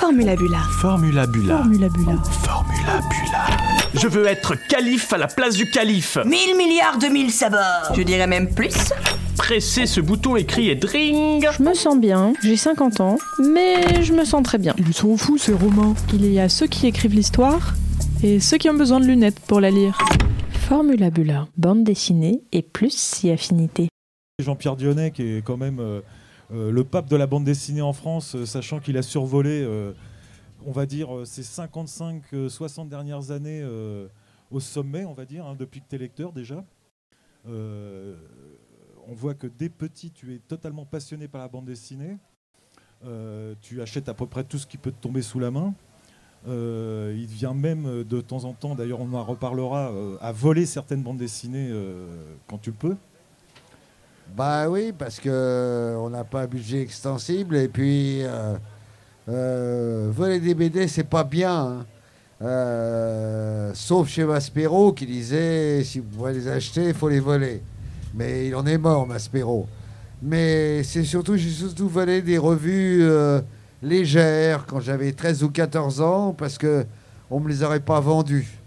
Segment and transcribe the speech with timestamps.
[0.00, 0.60] Formula Bula.
[0.80, 1.58] Formula Bula.
[1.58, 2.22] Formula Bula.
[2.24, 3.46] Formula Bula.
[3.92, 6.16] Je veux être calife à la place du calife.
[6.24, 8.94] Mille milliards de mille sabords Je dirais même plus.
[9.36, 11.46] Presser ce bouton écrit et dring.
[11.52, 14.74] Je me sens bien, j'ai 50 ans, mais je me sens très bien.
[14.78, 15.94] Ils sont fous ces romans.
[16.14, 17.74] Il y a ceux qui écrivent l'histoire
[18.22, 19.98] et ceux qui ont besoin de lunettes pour la lire.
[20.50, 23.88] Formula Bula, bande dessinée et plus si affinité.
[24.38, 26.00] Jean-Pierre Dionnet, qui est quand même euh,
[26.52, 29.92] le pape de la bande dessinée en France, euh, sachant qu'il a survolé, euh,
[30.66, 34.08] on va dire, euh, ces 55-60 dernières années euh,
[34.50, 36.64] au sommet, on va dire, hein, depuis que tu es lecteur déjà.
[37.48, 38.16] Euh,
[39.06, 42.16] on voit que dès petit, tu es totalement passionné par la bande dessinée.
[43.04, 45.74] Euh, tu achètes à peu près tout ce qui peut te tomber sous la main.
[46.48, 50.32] Euh, il vient même euh, de temps en temps, d'ailleurs on en reparlera, euh, à
[50.32, 52.96] voler certaines bandes dessinées euh, quand tu le peux.
[54.36, 58.54] Bah oui, parce que euh, on n'a pas un budget extensible et puis euh,
[59.28, 61.84] euh, voler des BD c'est pas bien.
[62.42, 63.72] hein.
[63.74, 67.62] Sauf chez Maspero qui disait si vous pouvez les acheter, il faut les voler.
[68.14, 69.66] Mais il en est mort, Maspero.
[70.22, 73.04] Mais c'est surtout, j'ai surtout volé des revues
[73.82, 76.86] légères quand j'avais 13 ou 14 ans parce que
[77.30, 78.59] on me les aurait pas vendues.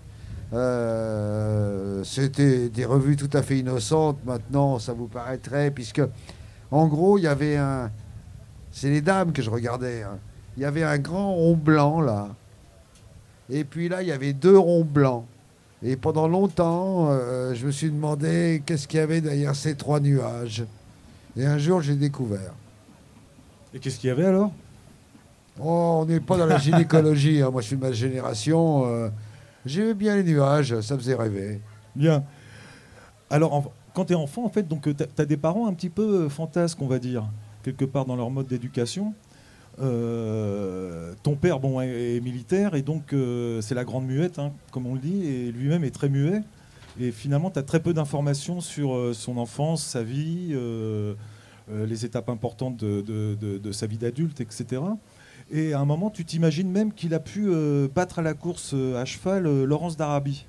[0.53, 4.17] Euh, C'était des revues tout à fait innocentes.
[4.25, 6.01] Maintenant, ça vous paraîtrait, puisque
[6.71, 7.91] en gros, il y avait un.
[8.71, 10.03] C'est les dames que je regardais.
[10.03, 10.17] hein.
[10.57, 12.27] Il y avait un grand rond blanc là.
[13.49, 15.25] Et puis là, il y avait deux ronds blancs.
[15.83, 19.99] Et pendant longtemps, euh, je me suis demandé qu'est-ce qu'il y avait derrière ces trois
[19.99, 20.63] nuages.
[21.35, 22.53] Et un jour, j'ai découvert.
[23.73, 24.51] Et qu'est-ce qu'il y avait alors?
[25.59, 27.41] Oh, on n'est pas dans la gynécologie.
[27.41, 27.49] hein.
[27.51, 28.85] Moi, je suis de ma génération.
[28.87, 29.09] euh,
[29.65, 31.61] J'aimais bien les nuages, ça faisait rêver.
[31.95, 32.23] Bien.
[33.29, 36.23] Alors, quand tu es enfant, en fait, donc tu as, des parents un petit peu
[36.23, 37.25] euh, fantasques, on va dire,
[37.63, 39.13] quelque part dans leur mode d'éducation.
[39.81, 44.85] Euh, ton père, bon, est, militaire, et donc euh, c'est la grande muette, hein, comme
[44.85, 46.41] on le dit, et lui-même est très muet.
[46.99, 51.15] Et finalement, tu as très peu d'informations sur euh, son enfance, sa vie, euh,
[51.71, 54.81] euh, les étapes importantes de sa vie d'adulte, etc.
[55.51, 58.71] Et à un moment, tu t'imagines même qu'il a pu euh, battre à la course
[58.73, 60.45] euh, à cheval euh, Laurence d'Arabie.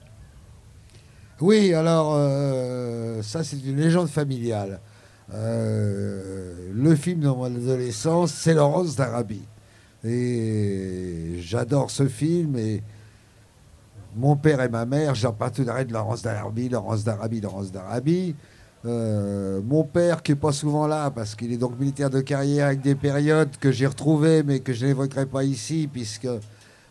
[1.41, 2.15] Oui, alors,
[3.25, 4.79] ça, c'est une légende familiale.
[5.33, 9.43] Le film de mon adolescence, c'est Laurence d'Arabie.
[10.05, 12.57] Et j'adore ce film.
[12.57, 12.85] Et
[14.15, 18.37] mon père et ma mère, j'en parlerai de Laurence d'Arabie, Laurence d'Arabie, Laurence d'Arabie.
[18.87, 22.67] Euh, mon père, qui n'est pas souvent là, parce qu'il est donc militaire de carrière
[22.67, 26.29] avec des périodes que j'ai retrouvées, mais que je n'évoquerai pas ici, puisque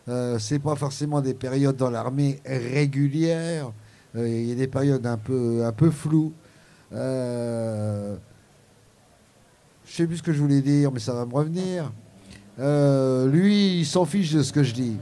[0.08, 3.70] euh, c'est pas forcément des périodes dans l'armée régulières.
[4.16, 6.32] Euh, Il y a des périodes un peu, un peu floues.
[6.92, 8.16] Euh,
[9.86, 11.92] je sais plus ce que je voulais dire, mais ça va me revenir.
[13.30, 14.96] Lui, il s'en fiche de ce que je dis.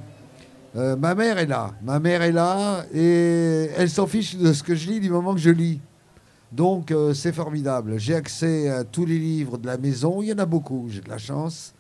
[0.74, 1.72] Ma mère est là.
[1.82, 5.34] Ma mère est là et elle s'en fiche de ce que je lis du moment
[5.34, 5.80] que je lis.
[6.52, 7.98] Donc euh, c'est formidable.
[7.98, 10.20] J'ai accès à tous les livres de la maison.
[10.22, 11.74] Il y en a beaucoup, j'ai de la chance.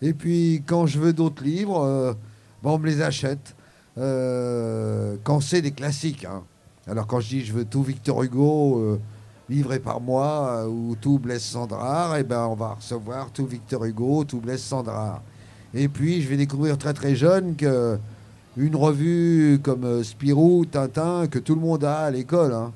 [0.00, 2.14] Et puis quand je veux d'autres livres, euh,
[2.62, 3.54] ben, on me les achète.
[3.98, 6.24] Euh, quand c'est des classiques.
[6.24, 6.42] hein.
[6.86, 8.98] Alors quand je dis je veux tout Victor Hugo
[9.50, 14.24] livré par moi ou tout Blaise Sandrard, et ben on va recevoir tout Victor Hugo,
[14.24, 15.22] tout Blaise Sandrard.
[15.74, 17.98] Et puis je vais découvrir très très jeune que
[18.56, 22.72] une revue comme Spirou, Tintin, que tout le monde a à l'école, hein,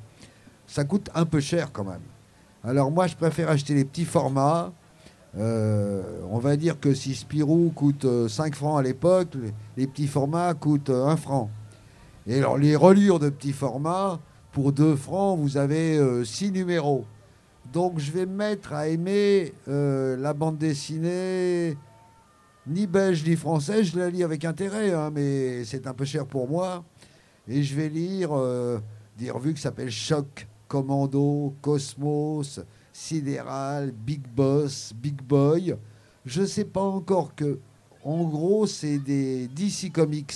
[0.72, 2.00] ça coûte un peu cher quand même.
[2.64, 4.72] Alors moi je préfère acheter les petits formats.
[5.36, 9.34] Euh, on va dire que si Spirou coûte euh, 5 francs à l'époque,
[9.76, 11.50] les, petits formats coûtent euh, 1 franc.
[12.26, 14.20] Et alors les reliures de petits formats,
[14.52, 17.06] pour 2 francs, vous avez 6 numéros.
[17.72, 21.76] Donc je vais me mettre à aimer euh, la bande dessinée,
[22.66, 26.26] ni belge ni française, je la lis avec intérêt, hein, mais c'est un peu cher
[26.26, 26.84] pour moi.
[27.48, 28.78] Et je vais lire euh,
[29.18, 32.58] des revues qui s'appellent Choc, Commando, Cosmos,
[32.94, 35.76] Sidéral, Big Boss, Big Boy.
[36.24, 37.58] Je ne sais pas encore que,
[38.02, 40.32] en gros, c'est des DC Comics.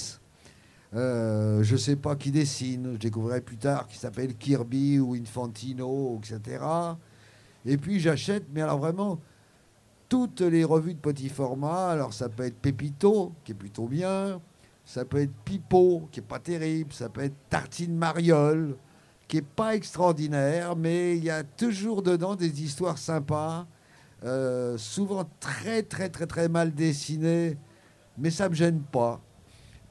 [0.93, 5.15] Euh, je ne sais pas qui dessine, je découvrirai plus tard qui s'appelle Kirby ou
[5.15, 6.63] Infantino, etc.
[7.65, 9.19] Et puis j'achète, mais alors vraiment,
[10.07, 11.89] toutes les revues de petit format.
[11.89, 14.39] Alors ça peut être Pépito, qui est plutôt bien.
[14.85, 16.93] Ça peut être Pipo, qui est pas terrible.
[16.93, 18.77] Ça peut être Tartine Mariole,
[19.29, 23.67] qui est pas extraordinaire, mais il y a toujours dedans des histoires sympas,
[24.25, 27.57] euh, souvent très très très très mal dessinées,
[28.19, 29.21] mais ça me gêne pas.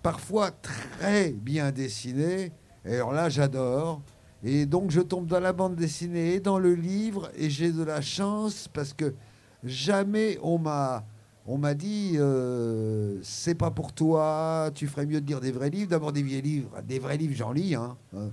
[0.02, 2.52] Parfois très bien dessinées,
[2.86, 4.02] et alors là j'adore.
[4.44, 7.84] Et donc je tombe dans la bande dessinée et dans le livre, et j'ai de
[7.84, 9.16] la chance parce que
[9.64, 11.04] jamais on m'a
[11.48, 15.70] on m'a dit euh, c'est pas pour toi, tu ferais mieux de lire des vrais
[15.70, 15.90] livres.
[15.90, 18.30] D'abord des vieux livres, des vrais livres j'en lis, hein, hein.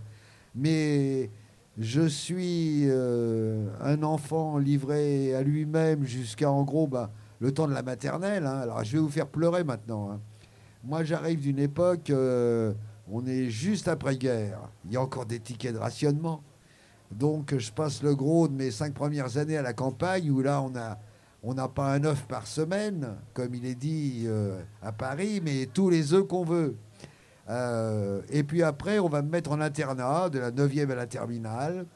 [0.54, 1.30] Mais
[1.78, 7.10] je suis euh, un enfant livré à lui-même jusqu'à en gros bah,
[7.40, 8.46] le temps de la maternelle.
[8.46, 8.60] hein.
[8.60, 10.10] Alors je vais vous faire pleurer maintenant.
[10.10, 10.20] hein.
[10.84, 12.72] Moi j'arrive d'une époque, euh,
[13.10, 14.58] on est juste après-guerre.
[14.84, 16.42] Il y a encore des tickets de rationnement.
[17.10, 20.62] Donc je passe le gros de mes cinq premières années à la campagne où là
[20.62, 20.98] on a
[21.44, 25.66] on n'a pas un œuf par semaine, comme il est dit euh, à Paris, mais
[25.66, 26.76] tous les œufs qu'on veut.
[27.48, 31.06] Euh, et puis après, on va me mettre en internat, de la 9e à la
[31.06, 31.86] terminale.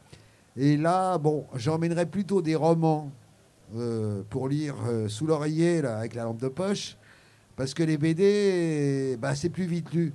[0.56, 3.10] Et là, bon, j'emmènerai plutôt des romans
[3.76, 6.96] euh, pour lire euh, sous l'oreiller, avec la lampe de poche,
[7.56, 10.12] parce que les BD, bah, c'est plus vite lu.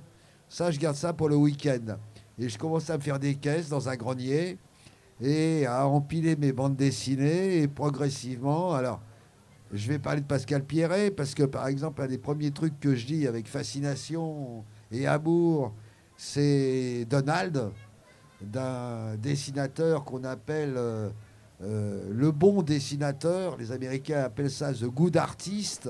[0.48, 1.96] Ça, je garde ça pour le week-end.
[2.38, 4.58] Et je commence à me faire des caisses dans un grenier
[5.20, 8.74] et à empiler mes bandes dessinées et progressivement.
[8.74, 9.00] Alors,
[9.72, 12.94] je vais parler de Pascal Pierret parce que, par exemple, un des premiers trucs que
[12.94, 15.72] je lis avec fascination et amour,
[16.16, 17.70] c'est Donald,
[18.40, 21.10] d'un dessinateur qu'on appelle euh,
[21.62, 23.56] euh, le bon dessinateur.
[23.56, 25.88] Les Américains appellent ça The Good Artist.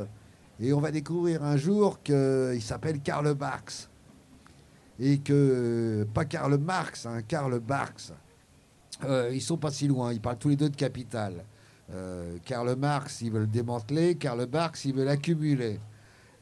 [0.60, 3.88] Et on va découvrir un jour qu'il s'appelle Karl Marx.
[5.00, 8.12] Et que, pas Karl Marx, hein, Karl Marx.
[9.04, 11.44] Euh, ils sont pas si loin, ils parlent tous les deux de capital.
[11.92, 15.80] Euh, Karl Marx, il veut le démanteler, Karl Marx, il veut l'accumuler.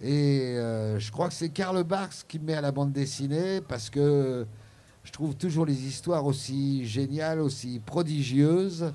[0.01, 3.61] Et euh, je crois que c'est Karl Marx qui me met à la bande dessinée
[3.61, 4.47] parce que
[5.05, 8.93] je trouve toujours les histoires aussi géniales, aussi prodigieuses,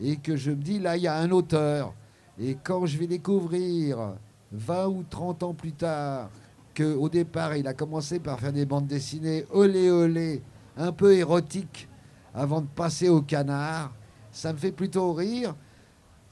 [0.00, 1.94] et que je me dis, là, il y a un auteur.
[2.38, 4.14] Et quand je vais découvrir,
[4.52, 6.30] 20 ou 30 ans plus tard,
[6.76, 10.42] qu'au départ, il a commencé par faire des bandes dessinées olé olé,
[10.76, 11.88] un peu érotiques,
[12.34, 13.92] avant de passer au canard,
[14.30, 15.54] ça me fait plutôt rire.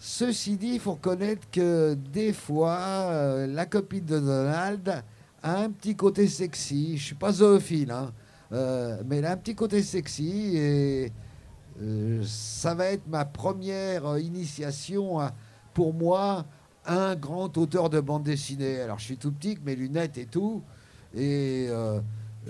[0.02, 5.04] Ceci dit, il faut reconnaître que des fois, euh, la copine de Donald
[5.42, 6.96] a un petit côté sexy.
[6.96, 8.10] Je suis pas zoophile, hein,
[8.52, 11.12] euh, mais elle a un petit côté sexy et
[11.82, 15.34] euh, ça va être ma première initiation à,
[15.74, 16.46] pour moi,
[16.86, 18.80] un grand auteur de bande dessinée.
[18.80, 20.62] Alors, je suis tout petit, mes lunettes et tout,
[21.14, 21.68] et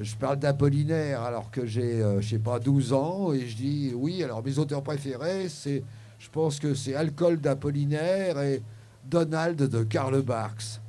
[0.00, 4.22] je parle d'Apollinaire alors que j'ai, je sais pas, 12 ans, et je dis oui.
[4.22, 5.82] Alors, mes auteurs préférés, c'est,
[6.20, 8.62] je pense que c'est Alcool d'Apollinaire et
[9.04, 10.80] Donald de Karl Barks.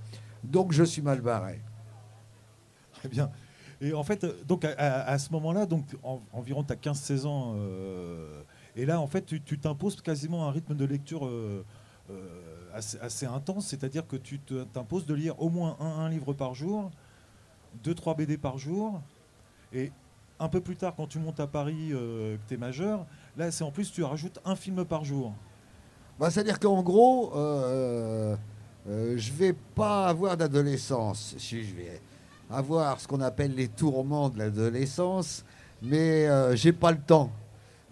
[0.44, 1.62] Donc, je suis mal barré.
[2.94, 3.32] Très bien.
[3.82, 7.56] Et en fait, euh, donc à, ce moment-là, donc en- environ tu as 15-16 ans,
[7.56, 8.44] euh,
[8.76, 11.64] et là en fait tu t'imposes quasiment un rythme de lecture euh,
[12.74, 16.92] assez, intense, c'est-à-dire que tu t'imposes de lire au moins un, un livre par jour,
[17.84, 19.02] deux trois BD par jour,
[19.74, 19.92] et
[20.40, 23.08] un peu plus tard quand tu montes à Paris, que tu es majeur,
[23.38, 25.34] là c'est en plus tu rajoutes un film par jour.
[26.20, 28.36] Bah, C'est-à-dire qu'en gros, euh,
[28.88, 31.36] euh, je vais pas avoir d'adolescence.
[31.38, 32.02] Je vais
[32.50, 35.44] avoir ce qu'on appelle les tourments de l'adolescence,
[35.82, 37.32] mais euh, j'ai pas le temps.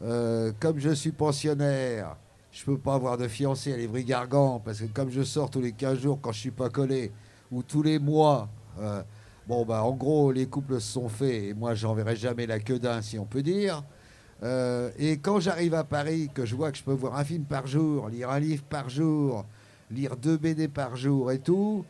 [0.01, 2.15] Euh, comme je suis pensionnaire,
[2.51, 5.73] je peux pas avoir de fiancé à l'Évry-Gargan parce que comme je sors tous les
[5.73, 7.11] 15 jours quand je suis pas collé
[7.51, 8.47] ou tous les mois,
[8.79, 9.03] euh,
[9.47, 12.79] bon bah en gros les couples se sont faits et moi j'enverrai jamais la queue
[12.79, 13.83] d'un si on peut dire.
[14.41, 17.43] Euh, et quand j'arrive à Paris, que je vois que je peux voir un film
[17.43, 19.45] par jour, lire un livre par jour,
[19.91, 21.83] lire deux BD par jour et tout,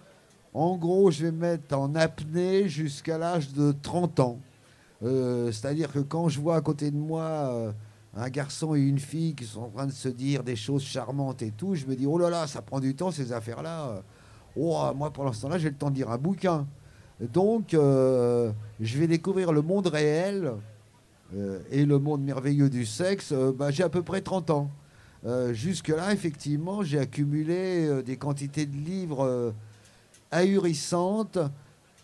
[0.53, 4.39] en gros, je vais me mettre en apnée jusqu'à l'âge de 30 ans.
[5.03, 7.72] Euh, C'est-à-dire que quand je vois à côté de moi euh,
[8.15, 11.44] un garçon et une fille qui sont en train de se dire des choses charmantes
[11.44, 14.01] et tout, je me dis, oh là là, ça prend du temps ces affaires-là.
[14.56, 16.65] Oh, moi, pour l'instant, là, j'ai le temps de lire un bouquin.
[17.22, 20.53] Donc, je vais découvrir le monde réel
[21.72, 24.72] et le monde merveilleux du sexe, euh, bah, j'ai à peu près 30 ans.
[25.26, 29.52] Euh, Jusque-là, effectivement, j'ai accumulé euh, des quantités de livres euh,
[30.32, 31.38] ahurissantes.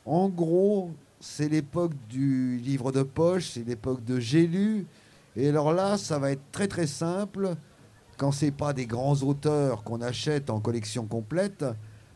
[0.05, 4.86] En gros, c'est l'époque du livre de poche, c'est l'époque de j'ai lu.
[5.36, 7.55] Et alors là, ça va être très très simple.
[8.17, 11.65] Quand c'est pas des grands auteurs qu'on achète en collection complète,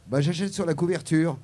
[0.07, 1.37] bah, j'achète sur la couverture.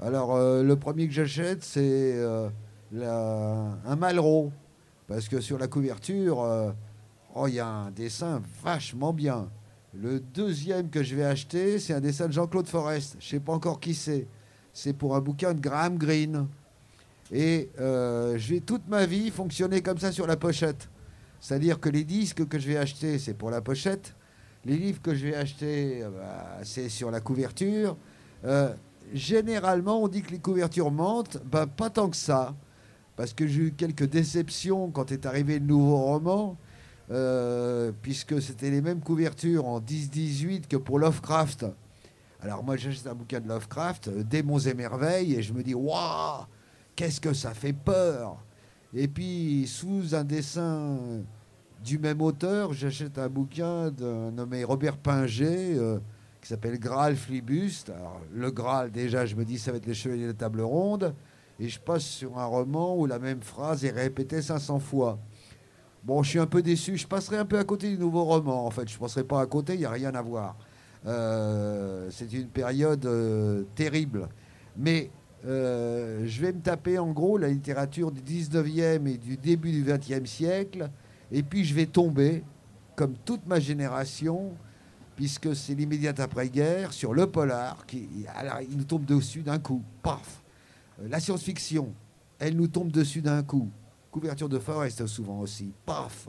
[0.00, 2.48] Alors, euh, le premier que j'achète, c'est euh,
[2.94, 4.50] un Malraux.
[5.12, 6.70] Parce que sur la couverture, euh,
[7.34, 9.50] oh, il y a un dessin vachement bien.
[9.92, 13.16] Le deuxième que je vais acheter, c'est un dessin de Jean-Claude Forest.
[13.20, 14.26] Je ne sais pas encore qui c'est.
[14.72, 16.48] C'est pour un bouquin de Graham Greene.
[17.30, 20.88] Et euh, je vais toute ma vie fonctionner comme ça sur la pochette.
[21.40, 24.16] C'est-à-dire que les disques que je vais acheter, c'est pour la pochette.
[24.64, 27.98] Les livres que je vais acheter, euh, bah, c'est sur la couverture.
[29.12, 31.36] Généralement, on dit que les couvertures mentent.
[31.44, 32.54] Ben, pas tant que ça.
[33.16, 36.56] Parce que j'ai eu quelques déceptions quand est arrivé le nouveau roman.
[37.10, 41.66] euh, puisque c'était les mêmes couvertures en 10-18 que pour Lovecraft.
[42.40, 45.74] Alors moi j'achète un bouquin de Lovecraft, euh, Démons et merveilles, et je me dis
[45.74, 46.44] waouh,
[46.96, 48.42] qu'est-ce que ça fait peur
[48.94, 50.98] Et puis sous un dessin
[51.84, 53.90] du même auteur, j'achète un bouquin
[54.32, 55.98] nommé Robert Pinger euh,
[56.40, 57.90] qui s'appelle Graal Flibuste.
[57.90, 60.62] Alors le Graal déjà, je me dis ça va être les Chevaliers de la Table
[60.62, 61.14] Ronde,
[61.62, 65.20] et je passe sur un roman où la même phrase est répétée 500 fois.
[66.02, 66.96] Bon, je suis un peu déçu.
[66.96, 68.88] Je passerai un peu à côté du nouveau roman, en fait.
[68.88, 70.56] Je ne passerai pas à côté, il n'y a rien à voir.
[71.06, 74.28] Euh, c'est une période euh, terrible.
[74.76, 75.10] Mais
[75.46, 79.84] euh, je vais me taper en gros la littérature du 19e et du début du
[79.84, 80.90] 20e siècle.
[81.30, 82.42] Et puis je vais tomber,
[82.96, 84.50] comme toute ma génération,
[85.14, 89.84] puisque c'est l'immédiate après-guerre, sur le polar, qui alors, il nous tombe dessus d'un coup.
[90.02, 90.41] Paf
[91.08, 91.92] La science-fiction,
[92.38, 93.70] elle nous tombe dessus d'un coup
[94.12, 95.72] couverture de Forest souvent aussi.
[95.84, 96.28] Paf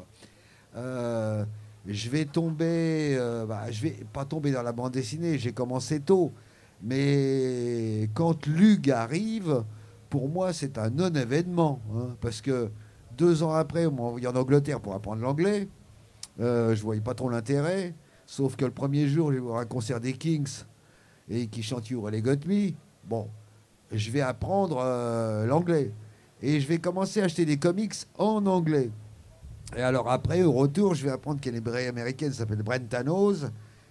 [0.76, 1.46] euh,
[1.86, 6.00] Je vais tomber, euh, bah, je vais pas tomber dans la bande dessinée, j'ai commencé
[6.00, 6.32] tôt.
[6.82, 9.64] Mais quand Lug arrive,
[10.10, 11.80] pour moi, c'est un non-événement.
[11.96, 12.72] Hein, parce que
[13.18, 15.68] deux ans après, on m'a envoyé en Angleterre pour apprendre l'anglais.
[16.40, 17.94] Euh, je voyais pas trop l'intérêt.
[18.26, 20.64] Sauf que le premier jour, je vais voir un concert des Kings
[21.30, 22.72] et qui chante You Really Got Me.
[23.06, 23.30] Bon,
[23.94, 24.78] je vais apprendre
[25.46, 25.92] l'anglais
[26.42, 28.92] et je vais commencer à acheter des comics en anglais.
[29.78, 33.46] Et alors après, au retour, je vais apprendre qu'il y a américaine s'appelle Brentanos,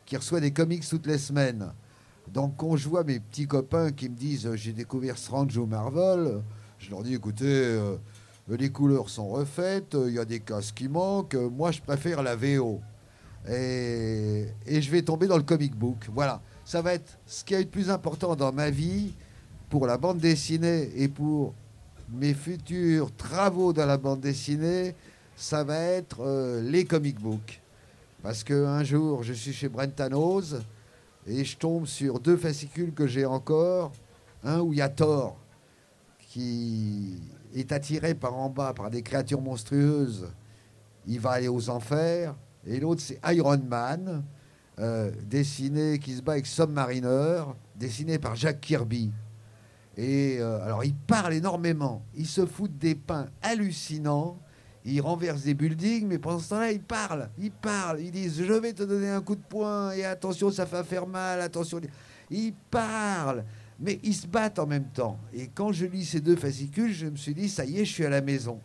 [0.05, 1.73] qui reçoit des comics toutes les semaines.
[2.33, 5.67] Donc quand je vois mes petits copains qui me disent euh, j'ai découvert Strange ou
[5.67, 6.43] Marvel,
[6.79, 7.97] je leur dis écoutez, euh,
[8.49, 12.37] les couleurs sont refaites, il y a des cases qui manquent, moi je préfère la
[12.37, 12.81] VO.
[13.49, 16.09] Et, et je vais tomber dans le comic book.
[16.15, 19.15] Voilà, ça va être ce qui été le plus important dans ma vie
[19.73, 21.55] pour la bande dessinée et pour
[22.11, 24.95] mes futurs travaux dans la bande dessinée,
[25.35, 27.59] ça va être euh, les comic books.
[28.23, 30.57] Parce qu'un jour, je suis chez Brentanos
[31.27, 33.93] et je tombe sur deux fascicules que j'ai encore.
[34.45, 35.39] Un où il y a Thor
[36.19, 37.15] qui
[37.55, 40.29] est attiré par en bas par des créatures monstrueuses.
[41.07, 42.35] Il va aller aux enfers.
[42.67, 44.23] Et l'autre, c'est Iron Man,
[44.79, 49.11] euh, dessiné, qui se bat avec Submariner, dessiné par Jack Kirby.
[49.97, 52.05] Et euh, alors, il parle énormément.
[52.15, 54.39] Il se fout des pains hallucinants.
[54.85, 57.29] Il renverse des buildings, mais pendant ce temps-là, il parle.
[57.39, 58.01] Il parle.
[58.01, 61.07] Ils disent Je vais te donner un coup de poing, et attention, ça va faire
[61.07, 61.81] mal, attention.
[62.31, 63.45] Il parle,
[63.79, 65.19] mais ils se battent en même temps.
[65.33, 67.93] Et quand je lis ces deux fascicules, je me suis dit Ça y est, je
[67.93, 68.61] suis à la maison.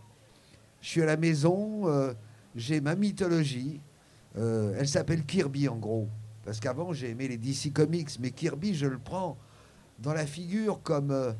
[0.82, 2.14] Je suis à la maison, euh,
[2.56, 3.82] j'ai ma mythologie.
[4.38, 6.08] Euh, elle s'appelle Kirby, en gros.
[6.46, 9.38] Parce qu'avant, j'ai aimé les DC Comics, mais Kirby, je le prends
[10.00, 11.32] dans la figure comme euh,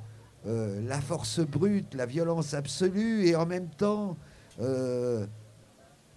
[0.48, 4.18] euh, la force brute, la violence absolue, et en même temps,
[4.62, 5.26] euh,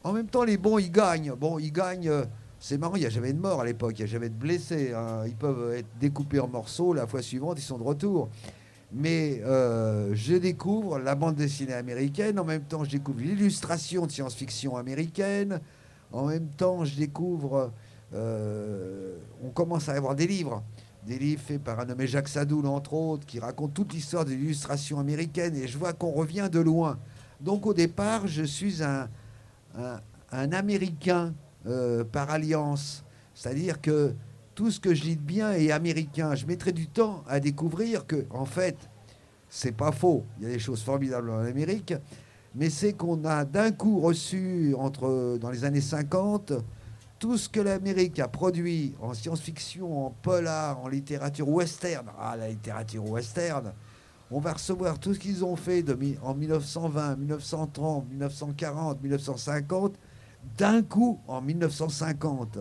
[0.05, 1.33] en même temps, les bons, ils gagnent.
[1.33, 2.11] Bon, ils gagnent.
[2.59, 4.35] c'est marrant, il n'y a jamais de mort à l'époque, il n'y a jamais de
[4.35, 4.93] blessés.
[4.95, 5.25] Hein.
[5.27, 8.31] Ils peuvent être découpés en morceaux, la fois suivante, ils sont de retour.
[8.93, 14.77] Mais je découvre la bande dessinée américaine, en même temps, je découvre l'illustration de science-fiction
[14.77, 15.61] américaine,
[16.13, 17.73] en même temps, je découvre.
[18.13, 20.65] on commence à avoir des livres
[21.07, 24.31] des livres faits par un nommé Jacques Sadoul, entre autres, qui racontent toute l'histoire de
[24.31, 26.99] l'illustration américaine, et je vois qu'on revient de loin.
[27.41, 29.09] Donc au départ, je suis un,
[29.77, 31.33] un, Américain
[31.67, 33.05] euh, par alliance,
[33.35, 34.15] c'est-à-dire que
[34.55, 36.35] tout ce que je lis de bien est américain.
[36.35, 38.77] Je mettrai du temps à découvrir que, en fait,
[39.49, 40.25] c'est pas faux.
[40.39, 41.95] Il y a des choses formidables en Amérique,
[42.55, 46.53] mais c'est qu'on a d'un coup reçu entre dans les années 50
[47.21, 52.49] tout ce que l'Amérique a produit en science-fiction, en polar, en littérature western, ah la
[52.49, 53.75] littérature western,
[54.31, 55.85] on va recevoir tout ce qu'ils ont fait
[56.23, 59.95] en 1920, 1930, 1940, 1950,
[60.57, 62.59] d'un coup en 1950.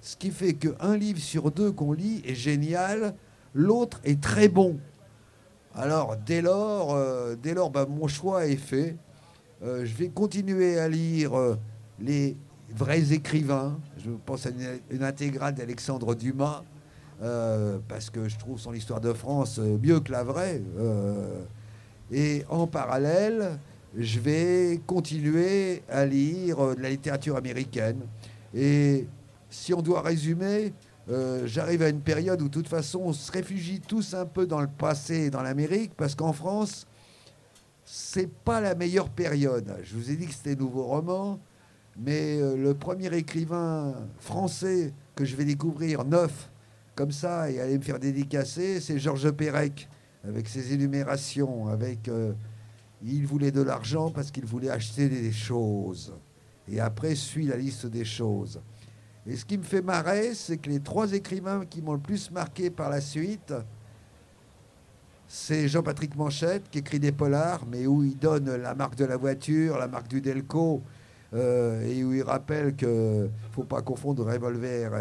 [0.00, 3.16] Ce qui fait qu'un livre sur deux qu'on lit est génial,
[3.54, 4.78] l'autre est très bon.
[5.74, 7.34] Alors dès lors, euh,
[7.72, 8.96] bah, mon choix est fait.
[9.62, 11.56] Euh, je vais continuer à lire euh,
[11.98, 12.36] les
[12.74, 13.78] vrais écrivains.
[13.98, 14.50] Je pense à
[14.90, 16.62] une, intégrale d'Alexandre Dumas,
[17.22, 20.62] euh, parce que je trouve son histoire de France euh, mieux que la vraie.
[20.78, 21.42] Euh,
[22.10, 23.58] et en parallèle,
[23.96, 28.00] je vais continuer à lire de la littérature américaine.
[28.54, 29.06] Et
[29.48, 30.72] si on doit résumer,
[31.44, 34.60] j'arrive à une période où, de toute façon, on se réfugie tous un peu dans
[34.60, 36.86] le passé et dans l'Amérique, parce qu'en France,
[37.84, 39.76] c'est pas la meilleure période.
[39.82, 41.40] Je vous ai dit que c'était nouveau roman.
[41.98, 46.50] Mais euh, le premier écrivain français que je vais découvrir neuf,
[46.94, 49.88] comme ça, et aller me faire dédicacer, c'est Georges Perec,
[50.24, 52.32] avec ses énumérations, avec euh,
[53.02, 56.14] il voulait de l'argent parce qu'il voulait acheter des choses.
[56.68, 58.60] Et après suit la liste des choses.
[59.26, 62.30] Et ce qui me fait marrer, c'est que les trois écrivains qui m'ont le plus
[62.30, 63.52] marqué par la suite,
[65.26, 69.16] c'est Jean-Patrick Manchette qui écrit des polars, mais où il donne la marque de la
[69.16, 70.82] voiture, la marque du Delco,
[71.32, 74.92] euh, et où il rappelle qu'il ne faut pas confondre revolver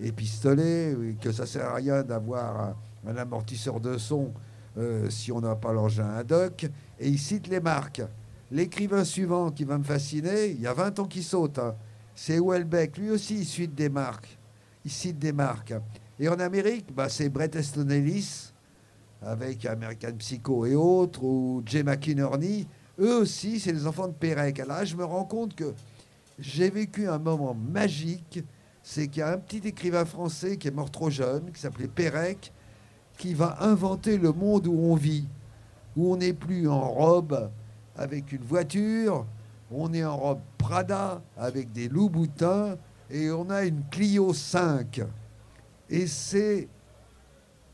[0.00, 2.74] et, pistolet, que ça ne sert à rien d'avoir
[3.06, 4.32] un, amortisseur de son
[4.78, 6.64] euh, si on n'a pas l'engin à doc,
[6.98, 8.02] et il cite les marques.
[8.50, 11.74] L'écrivain suivant qui va me fasciner, il y a 20 ans qu'il saute, hein,
[12.14, 12.98] c'est Welbeck.
[12.98, 14.38] Lui aussi, il cite des marques.
[14.84, 15.74] Cite des marques.
[16.18, 18.52] Et en Amérique, bah, c'est Brett Easton Ellis,
[19.22, 22.66] avec American Psycho et autres, ou Jay McInerney,
[22.98, 24.60] eux aussi, c'est les enfants de Pérec.
[24.60, 25.72] Alors là, je me rends compte que
[26.38, 28.44] j'ai vécu un moment magique.
[28.82, 31.88] C'est qu'il y a un petit écrivain français qui est mort trop jeune, qui s'appelait
[31.88, 32.52] Pérec,
[33.16, 35.28] qui va inventer le monde où on vit,
[35.96, 37.50] où on n'est plus en robe
[37.96, 39.26] avec une voiture,
[39.70, 42.76] on est en robe Prada avec des loups boutins
[43.10, 45.02] et on a une Clio 5.
[45.90, 46.68] Et c'est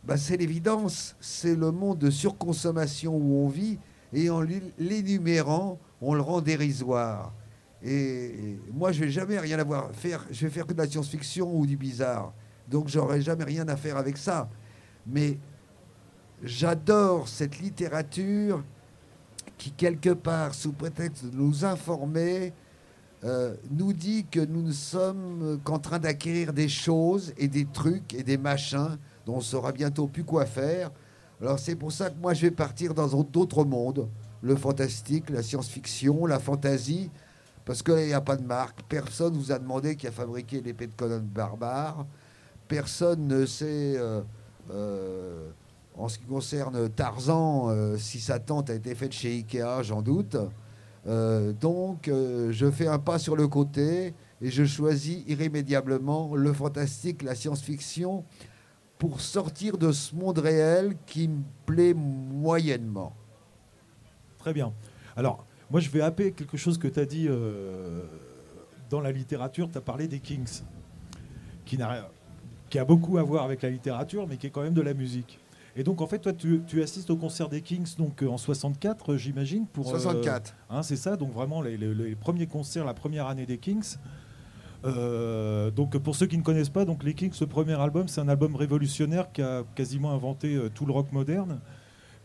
[0.04, 3.78] bah, c'est l'évidence, c'est le monde de surconsommation où on vit,
[4.12, 4.40] et en
[4.78, 7.32] l'énumérant, on le rend dérisoire.
[7.82, 10.24] Et, moi, je vais jamais rien avoir faire.
[10.30, 12.32] Je vais faire que de la science-fiction ou du bizarre,
[12.68, 14.48] donc j'aurai jamais rien à faire avec ça.
[15.06, 15.38] Mais
[16.42, 18.62] j'adore cette littérature
[19.56, 22.52] qui quelque part, sous prétexte de nous informer,
[23.24, 28.14] euh, nous dit que nous ne sommes qu'en train d'acquérir des choses et des trucs
[28.14, 28.96] et des machins
[29.26, 30.92] dont on saura bientôt plus quoi faire.
[31.40, 34.08] Alors c'est pour ça que moi je vais partir dans d'autres mondes,
[34.42, 37.10] le fantastique, la science-fiction, la fantasy,
[37.64, 38.82] parce qu'il n'y a pas de marque.
[38.88, 42.06] Personne vous a demandé qui a fabriqué l'épée de Conan barbare.
[42.66, 44.22] Personne ne sait, euh,
[44.70, 45.50] euh,
[45.96, 50.02] en ce qui concerne Tarzan, euh, si sa tente a été faite chez Ikea, j'en
[50.02, 50.36] doute.
[51.60, 57.34] donc je fais un pas sur le côté et je choisis irrémédiablement le fantastique, la
[57.34, 58.24] science-fiction
[58.98, 63.14] pour sortir de ce monde réel qui me plaît moyennement.
[64.38, 64.72] Très bien.
[65.16, 68.02] Alors, moi, je vais happer quelque chose que tu as dit euh,
[68.90, 69.68] dans la littérature.
[69.70, 70.62] Tu as parlé des Kings,
[71.64, 72.10] qui, a,
[72.70, 74.94] qui a beaucoup à voir avec la littérature, mais qui est quand même de la
[74.94, 75.38] musique.
[75.76, 79.16] Et donc, en fait, toi, tu, assistes au concert des Kings donc, euh, en 64,
[79.16, 80.50] j'imagine pour 64.
[80.70, 83.96] Euh, hein, c'est ça, donc vraiment les, les, premiers concerts, la première année des Kings.
[84.84, 88.20] Euh, donc pour ceux qui ne connaissent pas, donc les Kings, ce premier album, c'est
[88.20, 91.60] un album révolutionnaire qui a quasiment inventé euh, tout le rock moderne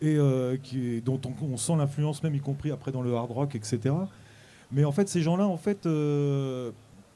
[0.01, 0.57] et euh,
[1.03, 3.95] dont on, sent l'influence même, y compris après dans le hard rock, etc.
[4.71, 5.87] Mais en fait, ces gens-là, en fait,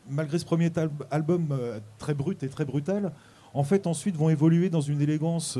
[0.09, 0.71] malgré ce premier
[1.11, 1.57] album
[1.97, 3.11] très brut et très brutal,
[3.53, 5.59] en fait, ensuite vont évoluer dans une élégance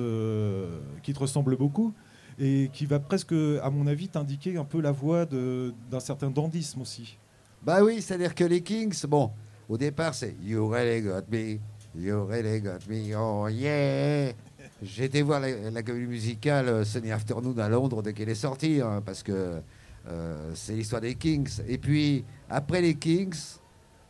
[1.04, 1.94] qui te ressemble beaucoup
[2.40, 6.82] et qui va presque, à mon avis, t'indiquer un peu la voie d'un certain dandisme
[6.82, 7.18] aussi.
[7.64, 9.32] Bah oui, c'est-à-dire que les Kings, bon,
[9.70, 11.60] au départ, c'est You really got me,
[11.96, 14.34] you really got me, oh yeah.
[14.82, 18.80] J'ai été voir la, comédie musicale euh, Sunny Afternoon à Londres dès qu'elle est sortie,
[18.80, 19.60] hein, parce que
[20.08, 21.62] euh, c'est l'histoire des Kings.
[21.68, 23.58] Et puis, après les Kings,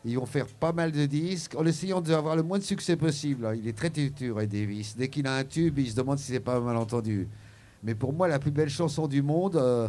[0.03, 3.49] ils vont faire pas mal de disques en essayant d'avoir le moins de succès possible.
[3.57, 4.95] Il est très et Davis.
[4.97, 7.27] Dès qu'il a un tube, il se demande si c'est pas mal entendu.
[7.83, 9.87] Mais pour moi, la plus belle chanson du monde, euh,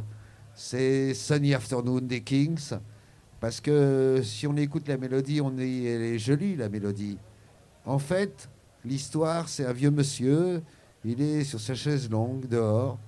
[0.54, 2.70] c'est Sunny Afternoon des Kings.
[3.40, 7.18] Parce que si on écoute la mélodie, on est, elle est jolie, la mélodie.
[7.84, 8.48] En fait,
[8.84, 10.62] l'histoire, c'est un vieux monsieur,
[11.04, 12.98] il est sur sa chaise longue dehors,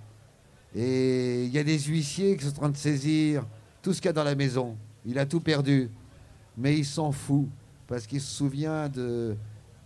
[0.74, 3.44] et il y a des huissiers qui sont en train de saisir
[3.82, 4.76] tout ce qu'il y a dans la maison.
[5.04, 5.90] Il a tout perdu,
[6.56, 7.48] mais il s'en fout,
[7.88, 9.36] parce qu'il se souvient de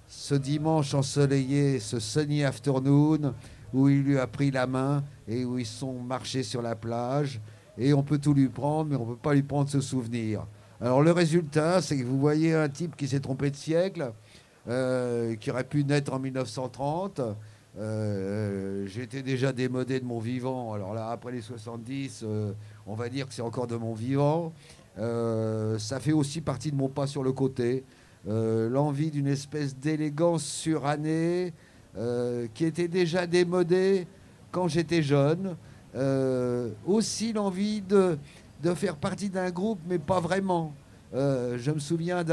[0.07, 3.35] ce dimanche ensoleillé, ce sunny afternoon,
[3.73, 7.41] où il lui a pris la main et où ils sont marchés sur la plage
[7.79, 10.47] et on peut tout lui prendre, mais on ne peut pas lui prendre ce souvenir.
[10.81, 14.13] Alors le résultat, c'est que vous voyez un type qui s'est trompé de siècle,
[14.69, 17.21] euh, qui aurait pu naître en 1930.
[17.79, 20.73] Euh, J'étais déjà démodé de mon vivant.
[20.73, 22.53] Alors là, après les 70, euh,
[22.87, 24.53] on va dire que c'est encore de mon vivant.
[24.97, 27.85] ça fait aussi partie de mon pas sur le côté.
[28.27, 31.53] L'envie d'une espèce d'élégance surannée
[32.55, 34.07] qui était déjà démodée
[34.51, 35.57] quand j'étais jeune.
[35.97, 38.19] Euh, aussi l'envie de,
[38.63, 40.75] de, faire partie d'un groupe, mais pas vraiment.
[41.15, 42.25] Euh, je me souviens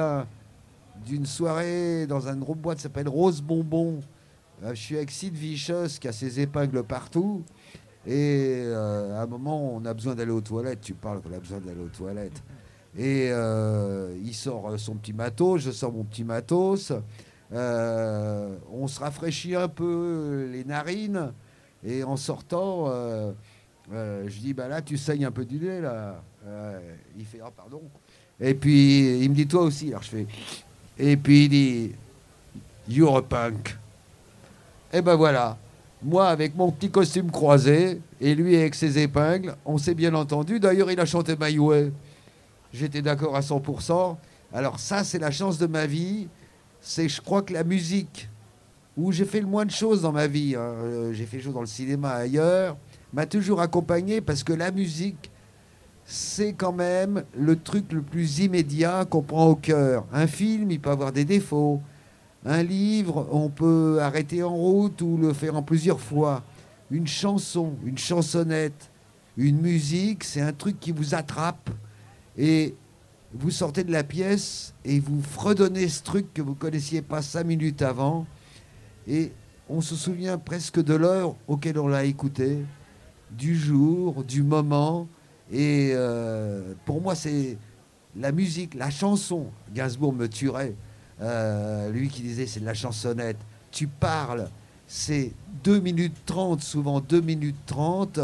[1.06, 4.00] d'une soirée dans un groupe boîte qui s'appelle Rose Bonbon.
[4.64, 7.44] Euh, je suis avec Sid Vicious qui a ses épingles partout.
[8.08, 10.82] Et à un moment, on a besoin d'aller aux toilettes.
[10.82, 12.42] Tu parles qu'on a besoin d'aller aux toilettes.
[12.98, 16.92] Et il sort son petit matos, je sors mon petit matos.
[17.52, 21.32] on se rafraîchit un peu les narines.
[21.84, 22.88] Et en sortant,
[23.90, 26.22] je dis, bah là, tu saignes un peu du nez, là.
[26.46, 26.80] Euh,
[27.18, 27.82] il fait, ah, pardon.
[28.40, 29.90] Et puis, il me dit, toi aussi.
[29.90, 30.28] Alors, je fais,
[30.98, 31.92] Et puis il dit
[32.88, 33.78] You're a punk.
[34.94, 35.58] Et ben voilà.
[36.04, 40.60] Moi, avec mon petit costume croisé, et lui avec ses épingles, on s'est bien entendu.
[40.60, 41.92] D'ailleurs, il a chanté My Way.
[42.74, 44.18] J'étais d'accord à 100%.
[44.54, 46.28] Alors ça, c'est la chance de ma vie.
[46.82, 48.28] C'est, je crois que la musique,
[48.98, 51.44] où j'ai fait le moins de choses dans ma vie, hein, euh, j'ai fait des
[51.44, 52.76] choses dans le cinéma ailleurs,
[53.14, 55.32] m'a toujours accompagné parce que la musique,
[56.06, 60.06] c'est quand même le truc le plus immédiat qu'on prend au cœur.
[60.12, 61.82] Un film, il peut avoir des défauts.
[62.46, 66.44] Un livre, on peut arrêter en route ou le faire en plusieurs fois.
[66.90, 68.90] Une chanson, une chansonnette,
[69.38, 71.70] une musique, c'est un truc qui vous attrape
[72.38, 72.76] et
[73.34, 77.46] vous sortez de la pièce et vous fredonnez ce truc que vous connaissiez pas cinq
[77.46, 78.26] minutes avant
[79.08, 79.32] et
[79.70, 82.58] on se souvient presque de l'heure auquel on l'a écouté,
[83.32, 85.08] du jour, du moment.
[85.52, 87.58] Et euh, pour moi, c'est
[88.16, 89.48] la musique, la chanson.
[89.74, 90.76] Gainsbourg me tuerait.
[91.22, 93.38] Euh, lui qui disait c'est de la chansonnette.
[93.72, 94.50] Tu parles,
[94.88, 95.32] c'est
[95.64, 98.20] 2 minutes 30, souvent 2 minutes 30,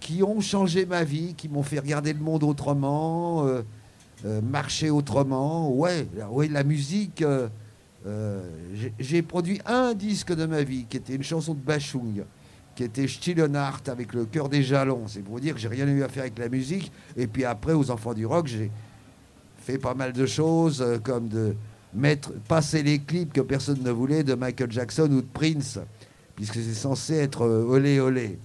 [0.00, 5.70] qui ont changé ma vie, qui m'ont fait regarder le monde autrement, euh, marcher autrement.
[5.70, 7.24] Ouais, ouais la musique.
[8.98, 12.24] J'ai produit un disque de ma vie qui était une chanson de Bachung,
[12.74, 15.06] qui était Stillenhardt avec le cœur des jalons.
[15.06, 16.90] C'est pour dire que j'ai rien eu à faire avec la musique.
[17.16, 18.70] Et puis après, aux enfants du rock, j'ai
[19.58, 21.54] fait pas mal de choses comme de
[21.94, 25.78] mettre, passer les clips que personne ne voulait de Michael Jackson ou de Prince,
[26.34, 28.38] puisque c'est censé être euh, olé olé.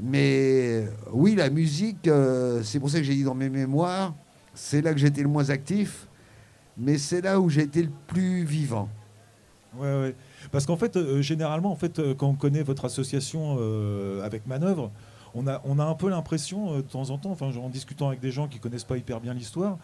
[0.00, 4.14] Mais euh, oui, la musique, euh, c'est pour ça que j'ai dit dans mes mémoires,
[4.54, 6.08] c'est là que j'étais le moins actif,
[6.76, 8.88] mais c'est là où été le plus vivant.
[9.78, 10.14] Ouais, ouais.
[10.52, 13.58] Parce qu'en fait, généralement, en fait, quand on connaît votre association
[14.22, 14.90] avec Manœuvre,
[15.34, 18.20] on a, on a un peu l'impression, de temps en temps, enfin, en discutant avec
[18.20, 19.78] des gens qui connaissent pas hyper bien l'histoire,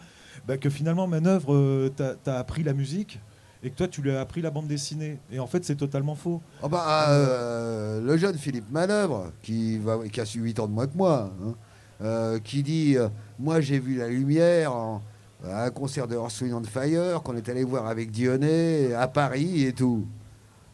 [0.47, 3.19] bah, que finalement Manœuvre euh, t'as appris la musique
[3.63, 5.19] et que toi tu lui as appris la bande dessinée.
[5.31, 6.41] Et en fait c'est totalement faux.
[6.63, 10.73] Oh bah, euh, le jeune Philippe Manœuvre, qui, va, qui a su 8 ans de
[10.73, 11.53] moins que moi, hein,
[12.01, 12.95] euh, qui dit
[13.37, 15.01] Moi j'ai vu la lumière à
[15.43, 19.73] un concert de Horse on Fire qu'on est allé voir avec Dionnet à Paris et
[19.73, 20.05] tout.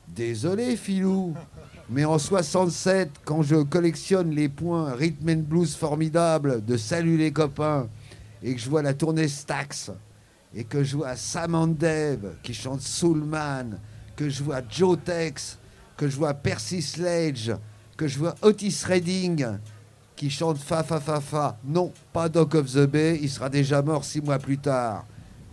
[0.08, 1.34] Désolé Philou,
[1.90, 7.32] mais en 67, quand je collectionne les points Rhythm and Blues formidables de Salut les
[7.32, 7.88] copains
[8.44, 9.92] et que je vois la tournée Stax,
[10.56, 13.80] et que je vois Sam Dave qui chante Soulman,
[14.16, 15.58] que je vois Joe Tex,
[15.96, 17.52] que je vois Percy Sledge,
[17.96, 19.46] que je vois Otis Redding
[20.18, 21.58] qui chante Fa Fa Fa Fa.
[21.64, 25.06] Non, pas Doc of the Bay, il sera déjà mort six mois plus tard.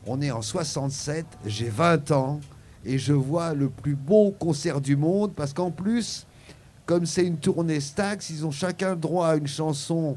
[0.07, 2.40] On est en 67, j'ai 20 ans
[2.85, 6.27] et je vois le plus beau concert du monde parce qu'en plus,
[6.87, 10.16] comme c'est une tournée Stax, ils ont chacun droit à une chanson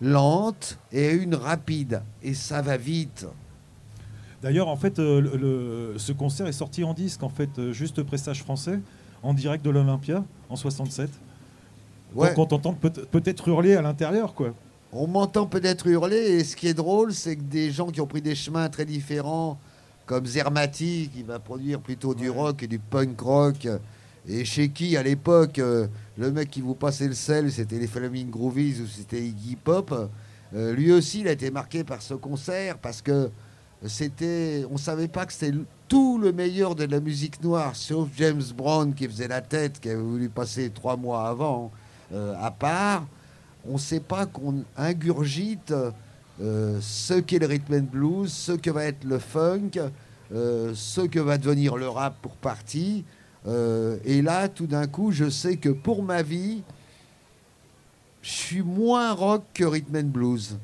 [0.00, 2.02] lente et une rapide.
[2.22, 3.26] Et ça va vite.
[4.42, 8.42] D'ailleurs, en fait, euh, ce concert est sorti en disque, en fait, euh, juste pressage
[8.42, 8.80] français,
[9.22, 11.10] en direct de l'Olympia, en 67.
[12.16, 14.54] On t'entend peut-être hurler à l'intérieur, quoi.
[14.92, 18.06] On m'entend peut-être hurler, et ce qui est drôle, c'est que des gens qui ont
[18.06, 19.58] pris des chemins très différents,
[20.06, 23.68] comme Zermati, qui va produire plutôt du rock et du punk rock,
[24.28, 27.86] et chez qui, à l'époque, euh, le mec qui vous passait le sel, c'était les
[27.86, 29.94] Flaming Groovies ou c'était Iggy Pop.
[30.54, 33.30] Euh, lui aussi, il a été marqué par ce concert parce que
[33.86, 38.42] c'était, on savait pas que c'était tout le meilleur de la musique noire, sauf James
[38.56, 43.06] Brown qui faisait la tête, qui avait voulu passer trois mois avant euh, à part.
[43.68, 45.74] On ne sait pas qu'on ingurgite
[46.38, 49.72] ce qu'est le rhythm and blues, ce que va être le funk,
[50.30, 53.04] ce que va devenir le rap pour partie.
[53.46, 56.62] Euh, et là, tout d'un coup, je sais que pour ma vie,
[58.22, 60.58] je suis moins rock que rhythm and blues.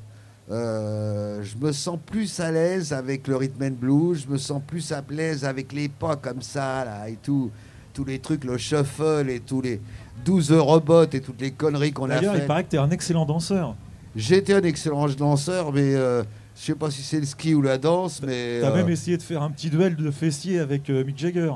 [0.51, 4.61] Euh, je me sens plus à l'aise avec le rhythm and blues, je me sens
[4.67, 7.51] plus à l'aise avec les pas comme ça, là, et tout,
[7.95, 9.81] tous les trucs, le shuffle et tous les
[10.25, 12.27] 12 robots et toutes les conneries qu'on a fait.
[12.27, 13.75] D'ailleurs, il paraît que tu es un excellent danseur.
[14.15, 16.23] J'étais un excellent danseur, mais euh,
[16.57, 18.61] je sais pas si c'est le ski ou la danse, mais...
[18.61, 21.53] Tu as même essayé de faire un petit duel de fessiers avec Mick Jagger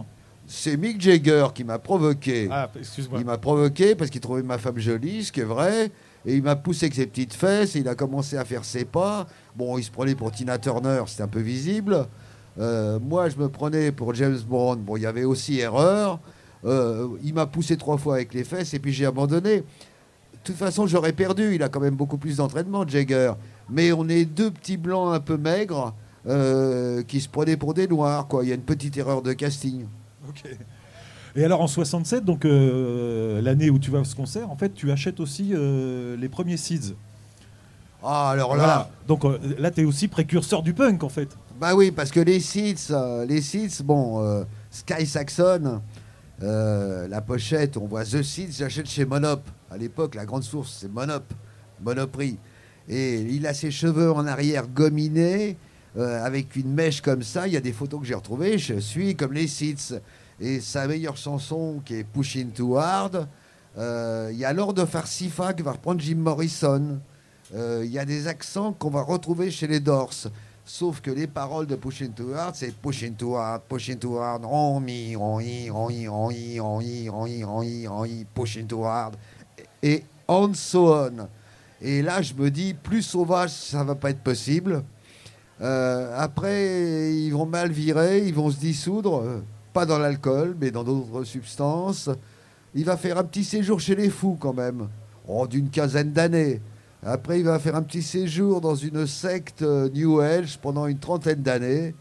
[0.46, 2.48] c'est Mick Jagger qui m'a provoqué.
[2.50, 3.18] Ah, excuse-moi.
[3.20, 5.90] Il m'a provoqué parce qu'il trouvait ma femme jolie, ce qui est vrai.
[6.24, 8.85] Et il m'a poussé avec ses petites fesses et il a commencé à faire ses
[8.85, 9.26] pas.
[9.55, 12.07] Bon, il se prenait pour Tina Turner, c'était un peu visible.
[12.59, 14.76] Euh, moi, je me prenais pour James Bond.
[14.76, 16.20] Bon, il y avait aussi erreur.
[16.66, 19.59] Euh, il m'a poussé trois fois avec les fesses et puis j'ai abandonné.
[19.59, 19.64] De
[20.44, 21.55] toute façon, j'aurais perdu.
[21.55, 23.33] Il a quand même beaucoup plus d'entraînement, Jagger.
[23.70, 25.94] Mais on est deux petits blancs un peu maigres
[26.26, 28.29] euh, qui se prenaient pour des noirs.
[28.29, 28.44] Quoi.
[28.44, 29.87] Il y a une petite erreur de casting.
[31.37, 34.72] Et alors en 67, donc euh, l'année où tu vas à ce concert, en fait,
[34.72, 36.94] tu achètes aussi euh, les premiers Seeds.
[38.02, 38.88] Ah, alors là.
[39.07, 39.24] Donc
[39.59, 41.29] là, tu es aussi précurseur du punk, en fait.
[41.61, 42.40] Bah oui, parce que les
[42.90, 45.83] euh, les sites, bon, Sky Saxon,
[46.42, 49.42] euh, la pochette, on voit The Seeds, j'achète chez Monop.
[49.70, 51.25] À l'époque, la grande source, c'est Monop,
[51.83, 52.38] Monoprix.
[52.88, 55.57] Et il a ses cheveux en arrière gominés,
[55.96, 57.46] euh, avec une mèche comme ça.
[57.46, 58.59] Il y a des photos que j'ai retrouvées.
[58.59, 60.01] Je suis comme les Seeds.
[60.38, 63.27] Et sa meilleure chanson, qui est Pushing Too Hard,
[63.79, 67.01] euh, il y a Lord of Arsifa qui va reprendre Jim Morrison.
[67.55, 70.12] Il y a des accents qu'on va retrouver chez les Doors.
[70.68, 74.44] Sauf que les paroles de Pushing Too Hard, c'est Pushing Too Hard, Pushing Too Hard,
[74.44, 76.83] on me, on y, on y, on y, on
[77.62, 78.26] y,
[78.85, 79.14] Hard,
[79.81, 81.29] et on so on.
[81.81, 84.83] Et là, je me dis, plus sauvage, ça va pas être possible.
[85.61, 90.72] Euh, après, ils vont mal virer, ils vont se dissoudre, euh, pas dans l'alcool, mais
[90.72, 92.11] dans d'autres substances.
[92.74, 94.88] Il va faire un petit séjour chez les fous quand même,
[95.29, 96.61] oh, d'une quinzaine d'années.
[97.09, 100.99] Après, il va faire un petit séjour dans une secte euh, New Age pendant une
[100.99, 101.95] trentaine d'années.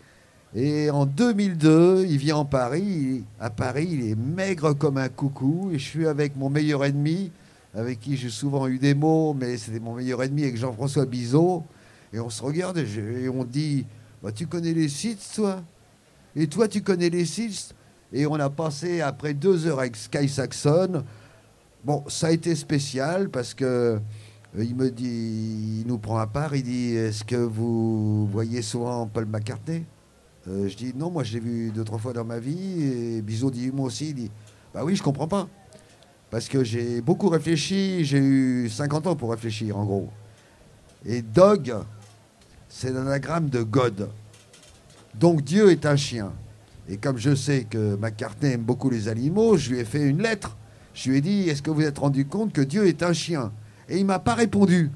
[0.55, 3.23] Et en 2002, il vient en Paris.
[3.39, 5.69] À Paris, il est maigre comme un coucou.
[5.71, 7.31] Et je suis avec mon meilleur ennemi,
[7.75, 11.63] avec qui j'ai souvent eu des mots, mais c'était mon meilleur ennemi avec Jean-François Bizot.
[12.11, 13.85] Et on se regarde et, on dit
[14.23, 15.61] bah, Tu connais les sites, toi?
[16.35, 17.75] Et toi, tu connais les sites?
[18.11, 21.03] Et on a passé, après deux heures avec Sky Saxon,
[21.83, 23.99] bon, ça a été spécial parce que
[24.63, 29.07] il me dit, il nous prend à part, il dit Est-ce que vous voyez souvent
[29.07, 29.83] Paul McCartney?
[30.47, 32.83] Euh, Je dis Non, moi je l'ai vu deux, trois fois dans ma vie.
[32.83, 34.09] Et Bizot dit Moi aussi.
[34.09, 34.31] Il dit
[34.73, 35.47] Bah oui, je comprends pas.
[36.31, 40.09] Parce que j'ai beaucoup réfléchi, j'ai eu 50 ans pour réfléchir en gros.
[41.05, 41.73] Et dog,
[42.67, 44.09] c'est l'anagramme de God.
[45.19, 46.31] Donc Dieu est un chien.
[46.89, 50.21] Et comme je sais que McCartney aime beaucoup les animaux, je lui ai fait une
[50.21, 50.55] lettre.
[50.93, 53.51] Je lui ai dit Est-ce que vous êtes rendu compte que Dieu est un chien?
[53.89, 54.91] Et il m'a pas répondu.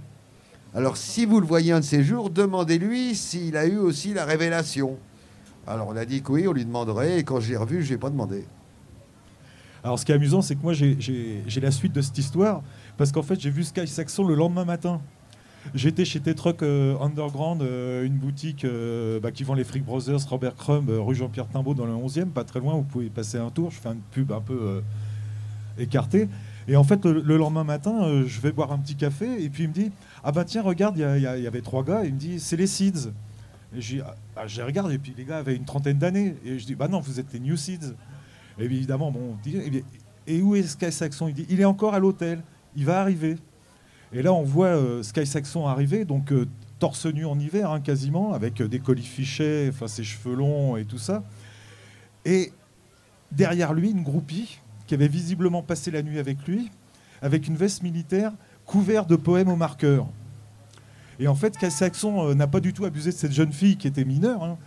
[0.74, 4.26] Alors si vous le voyez un de ces jours, demandez-lui s'il a eu aussi la
[4.26, 4.98] révélation.
[5.68, 7.20] Alors on a dit que oui, on lui demanderait.
[7.20, 8.46] Et quand je l'ai revu, je lui ai pas demandé.
[9.84, 12.62] Alors, ce qui est amusant, c'est que moi, j'ai- la suite de cette histoire,
[12.98, 15.00] parce qu'en fait, j'ai vu Sky Saxon le lendemain matin.
[15.74, 20.20] J'étais chez T-Truck euh, Underground, euh, une boutique euh, bah, qui vend les Freak Brothers,
[20.30, 23.50] Robert Crumb, rue Jean-Pierre Timbaud dans le 11e, pas très loin, vous pouvez passer un
[23.50, 24.82] tour, je fais une pub un peu
[25.78, 26.28] écartée.
[26.70, 29.50] Et en fait, le, le lendemain matin, euh, je vais boire un petit café, et
[29.50, 29.92] puis il me dit
[30.24, 33.10] Ah bah tiens, regarde, il y, avait trois gars, il me dit C'est les Seeds.
[33.76, 36.36] Et j'ai ah, ah, regarde, et puis les gars avaient une trentaine d'années.
[36.46, 37.96] Et je dis Bah non, vous êtes les New Seeds.
[38.60, 39.84] Et bien, évidemment, bon, on dit, eh
[40.28, 41.28] et où est Sky Saxon?
[41.28, 42.44] Il dit, il est encore à l'hôtel,
[42.76, 43.38] il va arriver.
[44.14, 47.80] Et là, on voit euh, Sky Saxon arriver, donc euh, torse nu en hiver, hein,
[47.80, 51.24] quasiment, avec des colifichets, enfin ses cheveux longs et tout ça.
[52.26, 52.52] Et
[53.32, 56.72] derrière lui, une groupie qui avait visiblement passé la nuit avec lui,
[57.22, 58.32] avec une veste militaire
[58.66, 60.08] couverte de poèmes au marqueur.
[61.20, 63.78] Et en fait, Sky Saxon euh, n'a pas du tout abusé de cette jeune fille
[63.78, 64.44] qui était mineure.
[64.44, 64.58] hein.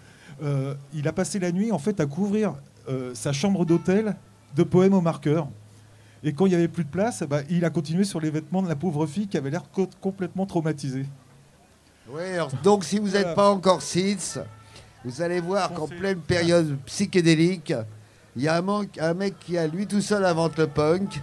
[0.44, 2.54] Euh, il a passé la nuit en fait à couvrir
[2.88, 4.14] euh, sa chambre d'hôtel
[4.54, 5.48] de poèmes au marqueur.
[6.22, 8.62] Et quand il n'y avait plus de place, bah, il a continué sur les vêtements
[8.62, 11.06] de la pauvre fille qui avait l'air co- complètement traumatisée.
[12.08, 13.34] Oui, alors, donc si vous n'êtes Voilà.
[13.34, 14.38] pas encore SIDS,
[15.04, 17.74] vous allez voir qu'en pleine période psychédélique,
[18.36, 21.20] il y a un, mec qui a lui tout seul invente le punk,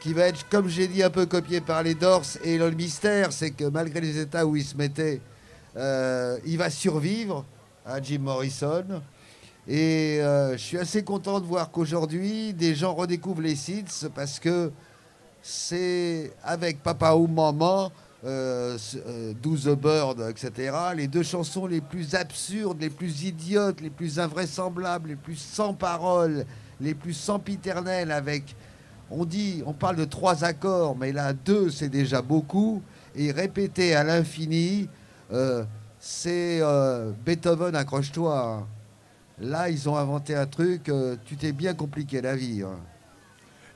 [0.00, 2.24] qui va être, comme j'ai dit, un peu copié par les Doors.
[2.44, 5.20] Et le mystère, c'est que malgré les états où il se mettait,
[5.76, 7.44] euh, il va survivre
[7.84, 8.84] à Jim Morrison.
[9.66, 14.38] Et euh, je suis assez content de voir qu'aujourd'hui, des gens redécouvrent les SIDS parce
[14.38, 14.70] que
[15.42, 17.90] c'est avec Papa ou Maman,
[18.24, 18.76] euh,
[19.06, 25.16] euh, etc., les deux chansons les plus absurdes, les plus idiotes, les plus invraisemblables, les
[25.16, 26.44] plus sans parole,
[26.80, 28.56] les plus sempiternelles, avec,
[29.10, 32.82] on dit, on parle de trois accords, mais là, deux, c'est déjà beaucoup,
[33.14, 34.88] et répété à l'infini,
[35.32, 35.64] euh,
[35.98, 38.38] c'est euh, Beethoven, accroche-toi.
[38.60, 38.66] hein.
[39.38, 42.62] Là, ils ont inventé un truc, euh, tu t'es bien compliqué la vie.
[42.62, 42.78] hein.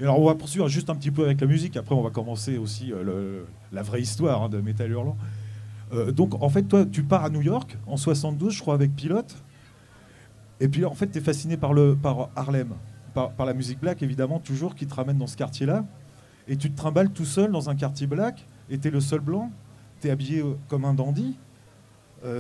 [0.01, 2.57] Alors on va poursuivre juste un petit peu avec la musique, après on va commencer
[2.57, 5.17] aussi euh, la vraie histoire hein, de Metal Hurlant.
[5.93, 8.97] Euh, donc en fait toi tu pars à New York en 72 je crois avec
[8.97, 9.37] Pilote,
[10.59, 11.99] et puis en fait tu es fasciné par, le,
[12.35, 12.71] Harlem,
[13.13, 15.85] par, la musique black évidemment toujours qui te ramène dans ce quartier-là,
[16.49, 19.21] et tu te trimbales tout seul dans un quartier black, et tu es le seul
[19.21, 19.51] blanc,
[20.01, 21.37] tu es habillé euh, comme un dandy,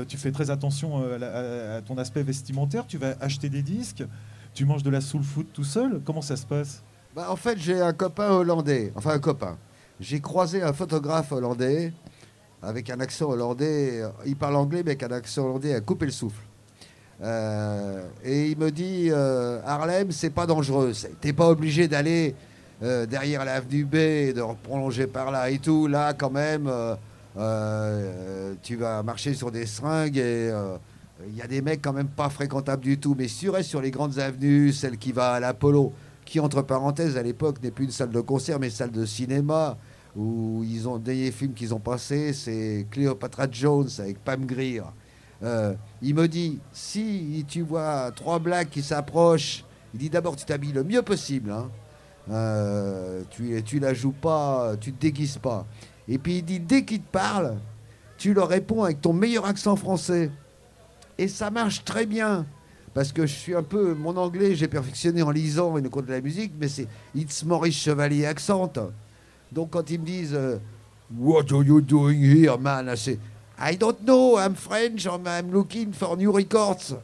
[0.08, 4.04] tu fais très attention à ton aspect vestimentaire, tu vas acheter des disques,
[4.52, 6.84] tu manges de la soul food tout seul, comment ça se passe?
[7.14, 9.56] Bah, en fait, j'ai un copain hollandais, enfin un copain.
[9.98, 11.92] J'ai croisé un photographe hollandais
[12.62, 14.02] avec un accent hollandais.
[14.26, 16.42] Il parle anglais, mais avec un accent hollandais à couper le souffle.
[17.22, 20.92] Euh, et il me dit euh, Harlem, c'est pas dangereux.
[21.20, 22.34] T'es pas obligé d'aller
[22.82, 25.86] euh, derrière l'avenue B et de prolonger par là et tout.
[25.86, 26.70] Là, quand même,
[28.62, 30.52] tu vas marcher sur des seringues et,
[31.28, 33.14] il y a des mecs quand même pas fréquentables du tout.
[33.18, 35.92] Mais si tu restes sur les grandes avenues, celle qui va à l'Apollo,
[36.30, 39.76] qui entre parenthèses à l'époque n'est plus une salle de concert mais salle de cinéma,
[40.14, 44.82] où ils ont des films qu'ils ont passés, c'est Cleopatra Jones avec Pam Grier.
[45.42, 50.44] Euh, il me dit, si tu vois trois blacks qui s'approchent, il dit d'abord tu
[50.44, 51.50] t'habilles le mieux possible.
[51.50, 51.68] Hein.
[52.30, 55.66] Euh, tu, tu la joues pas, tu te déguises pas.
[56.06, 57.56] Et puis il dit, dès qu'ils te parlent,
[58.18, 60.30] tu leur réponds avec ton meilleur accent français.
[61.18, 62.46] Et ça marche très bien.
[62.92, 63.94] Parce que je suis un peu.
[63.94, 67.76] Mon anglais, j'ai perfectionné en lisant une cours de la musique, mais c'est It's Maurice
[67.76, 68.72] Chevalier accent.
[69.53, 70.59] Donc quand ils me disent euh,
[71.16, 72.88] What are you doing here, man?
[72.88, 73.18] I
[73.59, 76.96] I don't know, I'm French, I'm looking for new records.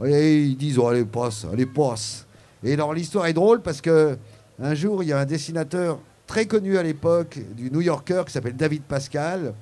[0.00, 2.26] Ils disent oh, allez, passe, allez, passe.
[2.64, 4.16] Et alors l'histoire est drôle parce que
[4.60, 8.32] un jour, il y a un dessinateur très connu à l'époque du New Yorker qui
[8.32, 9.54] s'appelle David Pascal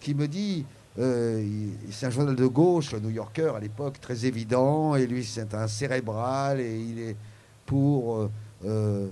[0.00, 0.64] qui me dit
[0.98, 1.46] euh,
[1.90, 5.54] c'est un journal de gauche, le New Yorker à l'époque, très évident, et lui c'est
[5.54, 7.16] un cérébral, et il est
[7.66, 8.30] pour euh,
[8.64, 9.08] euh,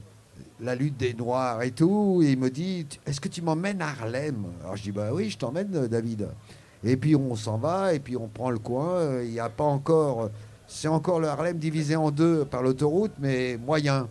[0.61, 3.89] la lutte des Noirs et tout, et il me dit, est-ce que tu m'emmènes à
[3.89, 4.45] Harlem?
[4.63, 6.29] Alors je dis, bah oui, je t'emmène David.
[6.83, 9.65] Et puis on s'en va, et puis on prend le coin, il n'y a pas
[9.65, 10.31] encore,
[10.67, 14.09] c'est encore le Harlem divisé en deux par l'autoroute, mais moyen.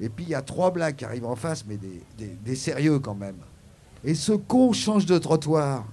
[0.00, 1.78] Et puis il y a trois blagues qui arrivent en face, mais
[2.18, 3.36] des sérieux quand même.
[4.02, 5.86] Et ce con change de trottoir.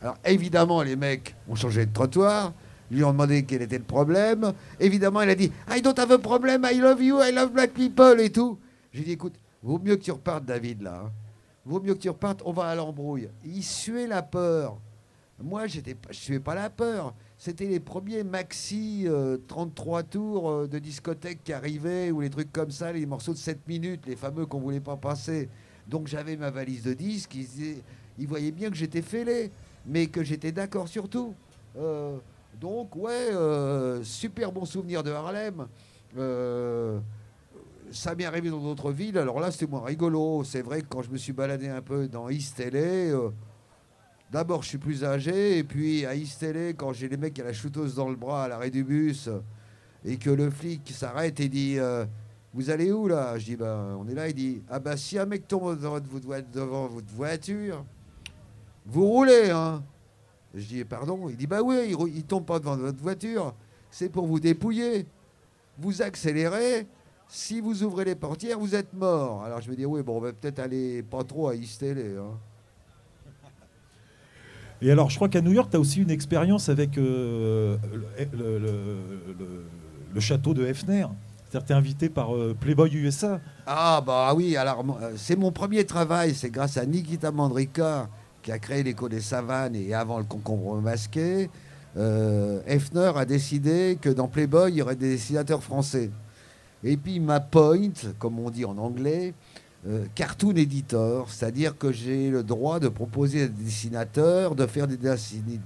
[0.00, 2.52] Alors évidemment, les mecs ont changé de trottoir,
[2.90, 4.52] lui ont demandé quel était le problème.
[4.78, 7.72] Évidemment, il a dit I don't have a problem, I love you, I love black
[7.72, 8.58] people et tout.
[8.92, 11.02] J'ai dit écoute, vaut mieux que tu repartes, David, là.
[11.04, 11.10] Hein.
[11.64, 13.28] Vaut mieux que tu repartes, on va à l'embrouille.
[13.44, 14.78] Il suait la peur.
[15.40, 17.14] Moi, j'étais, je suais pas la peur.
[17.36, 19.06] C'était les premiers maxi
[19.46, 23.32] 33 euh, tours euh, de discothèque qui arrivaient, ou les trucs comme ça, les morceaux
[23.32, 25.48] de 7 minutes, les fameux qu'on voulait pas passer.
[25.86, 27.82] Donc j'avais ma valise de disques, ils,
[28.18, 29.52] ils voyaient bien que j'étais fêlé
[29.88, 31.34] mais que j'étais d'accord sur tout.
[31.76, 32.18] Euh,
[32.60, 35.66] donc, ouais, euh, super bon souvenir de Harlem.
[36.16, 36.98] Euh,
[37.90, 39.18] ça m'est arrivé dans d'autres villes.
[39.18, 40.44] Alors là, c'était moins rigolo.
[40.44, 43.18] C'est vrai que quand je me suis baladé un peu dans East LA,
[44.30, 45.58] d'abord, je suis plus âgé.
[45.58, 48.44] Et puis, à East LA, quand j'ai les mecs à la shooteuse dans le bras
[48.44, 49.30] à l'arrêt du bus,
[50.04, 51.78] et que le flic s'arrête et dit
[52.52, 53.38] Vous allez où là?
[53.38, 54.28] Je dis ben, On est là.
[54.28, 57.84] Il dit Ah, bah, si un mec tombe devant votre voiture,
[58.88, 59.82] vous roulez, hein
[60.54, 63.54] Je dis, pardon Il dit, bah oui, il, ne tombe pas devant votre voiture.
[63.90, 65.06] C'est pour vous dépouiller.
[65.78, 66.86] Vous accélérez.
[67.28, 69.44] Si vous ouvrez les portières, vous êtes mort.
[69.44, 72.38] Alors je me dis, oui, bon, on va peut-être aller pas trop à East hein.
[74.80, 77.76] Et alors, je crois qu'à New York, tu as aussi une expérience avec euh,
[78.32, 81.06] le, château de Hefner.
[81.44, 83.40] C'est-à-dire tu es invité par euh, Playboy USA.
[83.66, 86.34] Ah, bah oui, alors euh, c'est mon premier travail.
[86.34, 88.08] C'est grâce à Nikita Mandrika
[88.42, 91.50] qui a créé l'écho des savanes et avant le concombre masqué,
[91.96, 96.10] euh, Hefner a décidé que dans Playboy, il y aurait des dessinateurs français.
[96.84, 99.34] Et puis ma point, comme on dit en anglais,
[99.86, 104.86] euh, cartoon editor, c'est-à-dire que j'ai le droit de proposer à des dessinateurs de faire
[104.86, 104.98] des,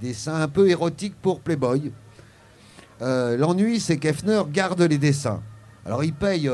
[0.01, 1.91] dessins un peu érotiques pour Playboy.
[3.01, 5.41] Euh, l'ennui, c'est qu'Hefner garde les dessins.
[5.85, 6.49] Alors il paye,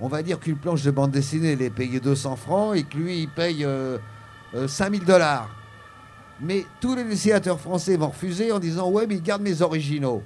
[0.00, 2.96] on va dire qu'une planche de bande dessinée, il est payé 200 francs et que
[2.96, 3.64] lui, il paye
[4.66, 5.48] 5000 dollars.
[6.40, 10.22] Mais tous les dessinateurs français vont refuser en disant Ouais, mais ils gardent mes originaux.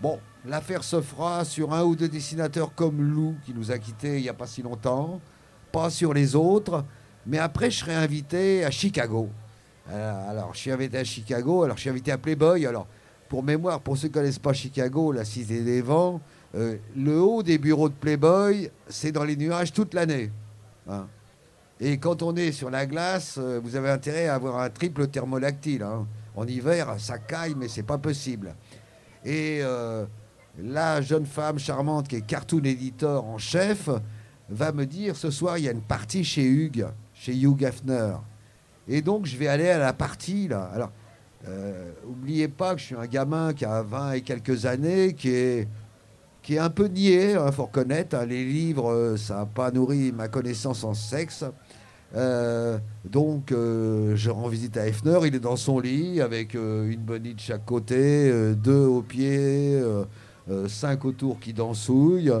[0.00, 4.16] Bon, l'affaire se fera sur un ou deux dessinateurs comme Lou, qui nous a quittés
[4.16, 5.20] il n'y a pas si longtemps,
[5.70, 6.84] pas sur les autres.
[7.26, 9.28] Mais après, je serai invité à Chicago.
[9.90, 12.66] Euh, alors, je suis invité à Chicago, alors je suis invité à Playboy.
[12.66, 12.86] Alors,
[13.28, 16.20] pour mémoire, pour ceux qui ne connaissent pas Chicago, la Cité des Vents,
[16.54, 20.30] euh, le haut des bureaux de Playboy, c'est dans les nuages toute l'année.
[20.88, 21.06] Hein.
[21.84, 25.08] Et quand on est sur la glace, euh, vous avez intérêt à avoir un triple
[25.08, 25.82] thermolactyle.
[25.82, 26.06] Hein.
[26.36, 28.54] En hiver, ça caille, mais c'est pas possible.
[29.24, 30.06] Et euh,
[30.62, 33.88] la jeune femme charmante qui est cartoon editor en chef
[34.48, 38.14] va me dire ce soir il y a une partie chez Hugues, chez Hugh Hefner.
[38.86, 40.70] Et donc je vais aller à la partie là.
[40.72, 40.92] Alors,
[41.48, 45.30] euh, oubliez pas que je suis un gamin qui a 20 et quelques années, qui
[45.30, 45.68] est
[46.42, 48.16] qui est un peu niais, il hein, faut reconnaître.
[48.16, 48.26] Hein.
[48.26, 51.44] les livres, ça n'a pas nourri ma connaissance en sexe.
[52.14, 55.18] Euh, donc, euh, je rends visite à Hefner.
[55.24, 59.80] Il est dans son lit avec euh, une bonnie de chaque côté, deux au pied,
[60.68, 62.32] cinq autour qui dansouillent.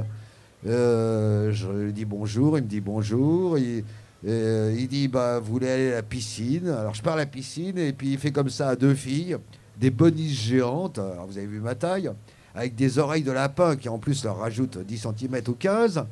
[0.64, 2.58] je lui dis bonjour.
[2.58, 3.58] Il me dit bonjour.
[3.58, 3.84] Il,
[4.24, 6.68] il dit bah, Vous voulez aller à la piscine?
[6.68, 9.36] Alors, je pars à la piscine et puis il fait comme ça à deux filles,
[9.78, 11.00] des bonnies géantes.
[11.28, 12.10] Vous avez vu ma taille
[12.54, 16.04] avec des oreilles de lapin qui en plus leur rajoutent 10 cm ou 15.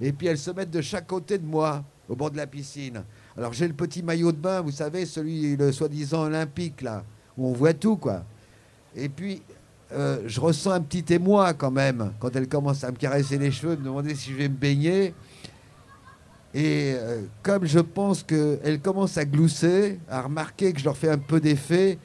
[0.00, 3.02] Et puis elles se mettent de chaque côté de moi au bord de la piscine.
[3.36, 7.04] Alors j'ai le petit maillot de bain, vous savez, celui, le soi-disant olympique, là,
[7.36, 8.24] où on voit tout, quoi.
[8.94, 9.42] Et puis,
[9.92, 13.50] euh, je ressens un petit émoi quand même quand elle commence à me caresser les
[13.50, 15.14] cheveux, me demander si je vais me baigner.
[16.54, 21.08] Et euh, comme je pense qu'elle commence à glousser, à remarquer que je leur fais
[21.08, 21.98] un peu d'effet,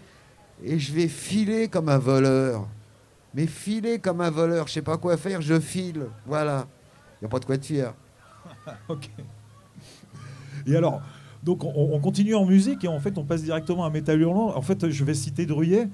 [0.64, 2.68] et je vais filer comme un voleur.
[3.34, 6.08] Mais filer comme un voleur, je sais pas quoi faire, je file.
[6.26, 6.68] Voilà.
[7.16, 7.94] Il n'y a pas de quoi être fier.
[8.90, 9.10] ok.
[10.68, 11.02] Et alors,
[11.44, 14.56] donc on, on continue en musique et en fait on passe directement à Métal Hurlant.
[14.56, 15.88] En fait, je vais citer Druyet.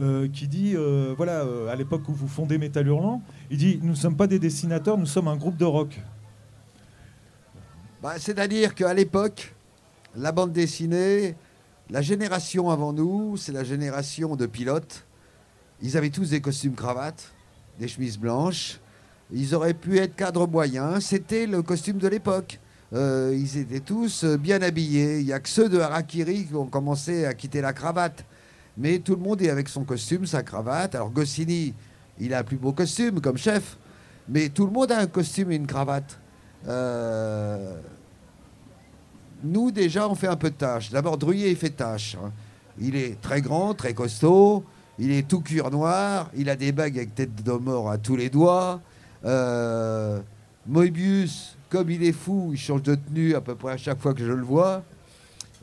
[0.00, 3.80] euh, qui dit euh, voilà euh, à l'époque où vous fondez Métal Hurlant, il dit
[3.82, 6.00] nous ne sommes pas des dessinateurs, nous sommes un groupe de rock.
[8.02, 9.54] Bah, C'est-à-dire qu'à l'époque,
[10.16, 11.34] la bande dessinée,
[11.90, 15.04] la génération avant nous, c'est la génération de pilotes.
[15.82, 17.32] Ils avaient tous des costumes cravates,
[17.78, 18.80] des chemises blanches.
[19.32, 21.04] Ils auraient pu être cadres moyens.
[21.04, 22.58] C'était le costume de l'époque.
[22.92, 25.20] Euh, ils étaient tous euh, bien habillés.
[25.20, 28.24] Il n'y a que ceux de Harakiri qui ont commencé à quitter la cravate.
[28.76, 30.94] Mais tout le monde est avec son costume, sa cravate.
[30.94, 31.74] Alors Goscinny,
[32.18, 33.76] il a un plus beau costume comme chef.
[34.28, 36.18] Mais tout le monde a un costume et une cravate.
[36.66, 37.76] Euh,
[39.42, 40.90] nous, déjà, on fait un peu de tâche.
[40.90, 42.16] D'abord, Druyet, il fait tâche.
[42.22, 42.32] hein.
[42.80, 44.64] Il est très grand, très costaud.
[44.98, 46.30] Il est tout cuir noir.
[46.36, 48.80] Il a des bagues avec tête de mort à tous les doigts.
[49.24, 50.20] Euh,
[50.66, 54.12] Moebius, comme il est fou, il change de tenue à peu près à chaque fois
[54.12, 54.82] que je le vois.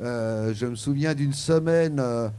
[0.01, 2.30] Euh, je me souviens d'une semaine euh,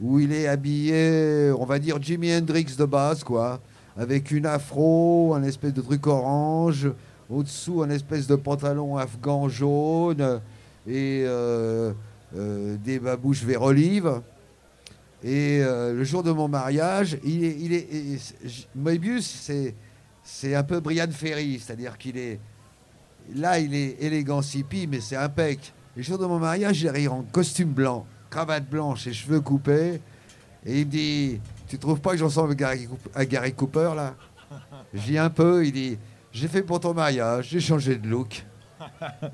[0.00, 3.60] où il est habillé, on va dire Jimi Hendrix de base, quoi,
[3.96, 6.90] avec une afro, un espèce de truc orange,
[7.28, 10.40] au-dessous un espèce de pantalon afghan jaune
[10.88, 11.92] et euh,
[12.32, 14.22] des babouches vers olive.
[15.22, 18.18] Et le jour de mon mariage, il est, il
[18.74, 19.74] Moebius, c'est,
[20.24, 22.40] c'est un peu Brian Ferry, c'est-à-dire qu'il est,
[23.34, 25.72] là, il est élégant sipi, mais c'est impec.
[25.96, 30.00] Le jour de mon mariage, il arrive en costume blanc, cravate blanche et cheveux coupés,
[30.64, 32.52] et il me dit, tu trouves pas que j'en ressemble
[33.14, 34.14] à Gary, Cooper là?
[34.92, 35.98] Dis un peu, il dit,
[36.32, 38.44] j'ai fait pour ton mariage, j'ai changé de look.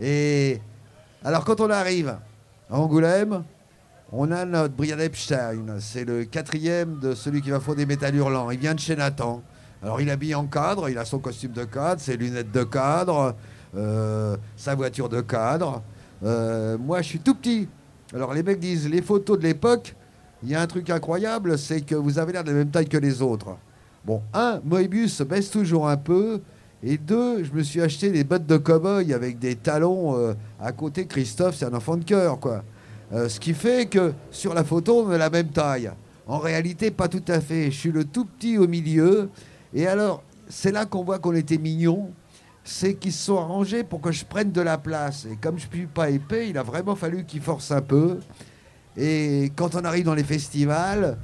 [0.01, 0.61] Et
[1.24, 2.16] alors quand on arrive
[2.70, 3.44] à Angoulême,
[4.12, 8.51] on a notre Brian Epstein, c'est le quatrième de celui qui va fonder Métal Hurlant.
[8.51, 9.42] Il vient de chez Nathan.
[9.82, 12.64] Alors il est habillé en cadre, il a son costume de cadre, ses lunettes de
[12.64, 13.34] cadre,
[14.57, 15.83] sa voiture de cadre.
[16.24, 17.68] Euh, moi je suis tout petit.
[18.14, 19.95] Alors les mecs disent les photos de l'époque,
[20.43, 22.89] il y a un truc incroyable, c'est que vous avez l'air de la même taille
[22.89, 23.57] que les autres.
[24.05, 26.41] Bon, un, Moebius se baisse toujours un peu.
[26.83, 30.72] Et deux, je me suis acheté des bottes de cow-boy avec des talons euh, à
[30.72, 31.07] côté.
[31.07, 32.62] Christophe, c'est un enfant de cœur, quoi.
[33.12, 35.91] Euh, ce qui fait que sur la photo, on est la même taille.
[36.29, 37.70] En réalité, pas tout à fait.
[37.70, 39.31] Je suis le tout petit au milieu.
[39.74, 42.11] Et alors, c'est là qu'on voit qu'on était mignons.
[42.68, 45.24] C'est qu'ils se sont arrangés pour que je prenne de la place.
[45.30, 48.18] Et comme je ne suis pas épais, il a vraiment fallu qu'ils forcent un peu.
[48.96, 51.16] Et quand on arrive dans les festivals,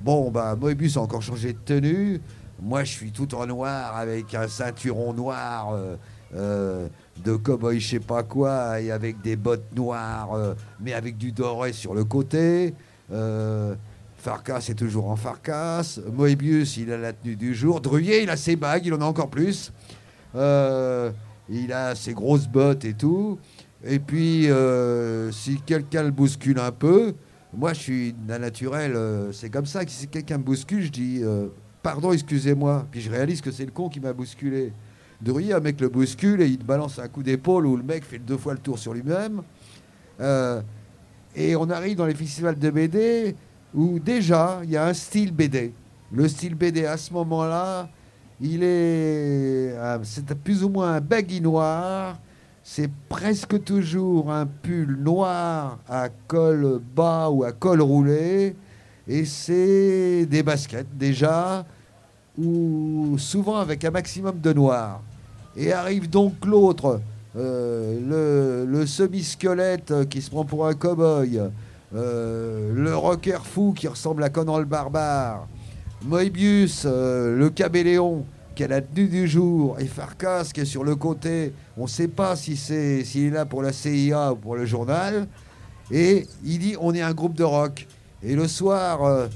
[0.00, 2.20] bon, bah, Moebius a encore changé de tenue.
[2.60, 5.96] Moi, je suis tout en noir avec un ceinturon noir euh,
[6.34, 6.88] euh,
[7.22, 11.30] de cow-boy, je sais pas quoi, et avec des bottes noires, euh, mais avec du
[11.30, 12.74] doré sur le côté.
[14.16, 16.00] Farkas est toujours en Farkas.
[16.12, 17.80] Moebius, il a la tenue du jour.
[17.80, 19.72] Druyet, il a ses bagues, il en a encore plus.
[20.34, 21.10] Euh,
[21.48, 23.38] il a ses grosses bottes et tout.
[23.84, 27.14] Et puis, euh, si quelqu'un le bouscule un peu,
[27.54, 31.22] moi, je suis d'un naturel, euh, c'est comme ça si quelqu'un me bouscule, je dis
[31.82, 32.86] pardon, excusez-moi.
[32.90, 34.72] Puis je réalise que c'est le con qui m'a bousculé.
[35.20, 38.04] Druyet, un mec le bouscule et il te balance un coup d'épaule où le mec
[38.04, 39.42] fait deux fois le tour sur lui-même.
[41.34, 43.34] Et on arrive dans les festivals de BD
[43.74, 45.72] où déjà il y a un style BD.
[46.12, 47.88] Le style BD à ce moment-là,
[48.40, 52.18] il est, euh, c'est plus ou moins un baggy noir.
[52.62, 58.54] C'est presque toujours un pull noir à col bas ou à col roulé.
[59.06, 61.64] Et c'est des baskets déjà,
[62.36, 65.00] ou souvent avec un maximum de noir.
[65.56, 67.00] Et arrive donc l'autre,
[67.36, 71.40] euh, le, le semi-squelette qui se prend pour un cow-boy,
[71.94, 75.48] euh, le rocker fou qui ressemble à Conan le barbare,
[76.04, 78.24] Moebius, euh, le cabéléon
[78.54, 81.52] qui a la tenue du jour, et Farkas qui est sur le côté.
[81.76, 84.64] On ne sait pas si c'est s'il est là pour la CIA ou pour le
[84.64, 85.26] journal.
[85.90, 87.86] Et il dit on est un groupe de rock.
[88.22, 89.26] Et le soir, euh,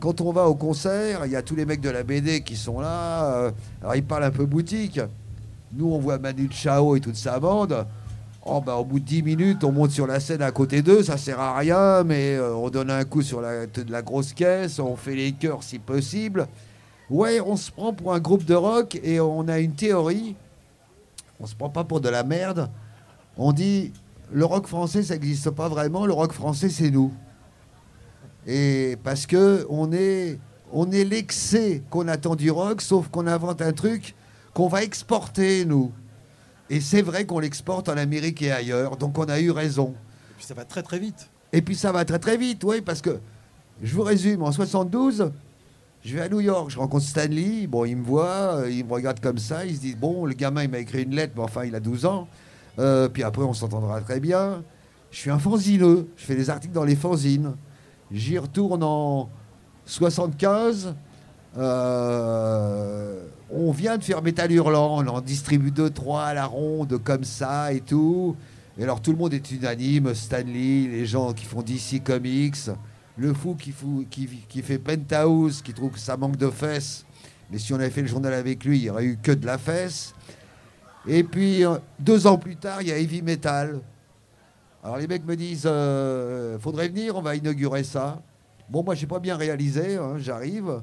[0.00, 2.56] quand on va au concert, il y a tous les mecs de la BD qui
[2.56, 3.34] sont là.
[3.34, 3.50] euh,
[3.80, 5.00] alors ils parlent un peu boutique.
[5.74, 7.86] Nous, on voit Manu Chao et toute sa bande.
[8.44, 11.04] Oh, bah, au bout de 10 minutes, on monte sur la scène à côté d'eux,
[11.04, 14.96] ça sert à rien, mais euh, on donne un coup sur la, grosse caisse, on
[14.96, 16.48] fait les chœurs si possible.
[17.08, 20.34] Ouais, on se prend pour un groupe de rock et on a une théorie.
[21.38, 22.68] On se prend pas pour de la merde.
[23.36, 23.92] On dit
[24.32, 26.04] le rock français, ça n'existe pas vraiment.
[26.04, 27.12] Le rock français, c'est nous.
[28.46, 30.40] Et parce que on est,
[30.72, 34.16] on est l'excès qu'on attend du rock, sauf qu'on invente un truc
[34.52, 35.92] qu'on va exporter, nous.
[36.72, 39.90] Et c'est vrai qu'on l'exporte en Amérique et ailleurs, donc on a eu raison.
[39.90, 41.28] Et puis ça va très très vite.
[41.52, 43.18] Et puis ça va très très vite, oui, parce que,
[43.82, 45.32] je vous résume, en 72,
[46.02, 48.92] je vais à New York, je rencontre Stanley, bon, il me voit, euh, il me
[48.94, 51.42] regarde comme ça, il se dit, bon, le gamin, il m'a écrit une lettre, mais
[51.42, 52.26] enfin, il a 12 ans,
[52.78, 54.62] Euh, puis après, on s'entendra très bien.
[55.10, 57.52] Je suis un fanzineux, je fais des articles dans les fanzines.
[58.10, 59.28] J'y retourne en
[59.84, 60.94] 75.
[61.58, 66.98] Euh, on vient de faire Métal Hurlant, on en distribue deux, trois à la ronde,
[67.02, 68.36] comme ça et tout.
[68.78, 72.70] Et alors tout le monde est unanime, Stanley, les gens qui font DC Comics,
[73.18, 77.04] le fou qui fait Penthouse, qui trouve que ça manque de fesses.
[77.50, 79.44] Mais si on avait fait le journal avec lui, il n'y aurait eu que de
[79.44, 80.14] la fesse.
[81.06, 83.80] Et puis euh, deux ans plus tard, il y a Heavy Metal.
[84.82, 88.22] Alors les mecs me disent, euh, faudrait venir, on va inaugurer ça.
[88.70, 90.80] Bon, moi j'ai pas bien réalisé, hein, j'arrive,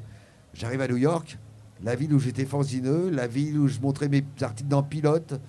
[0.60, 1.38] j'arrive à New York,
[1.82, 5.39] la ville où j'étais fanzineux, la ville où je montrais mes articles dans Pilote.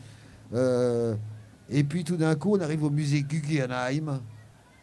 [0.55, 1.17] Euh,
[1.69, 4.21] et puis tout d'un coup, on arrive au musée Guggenheim,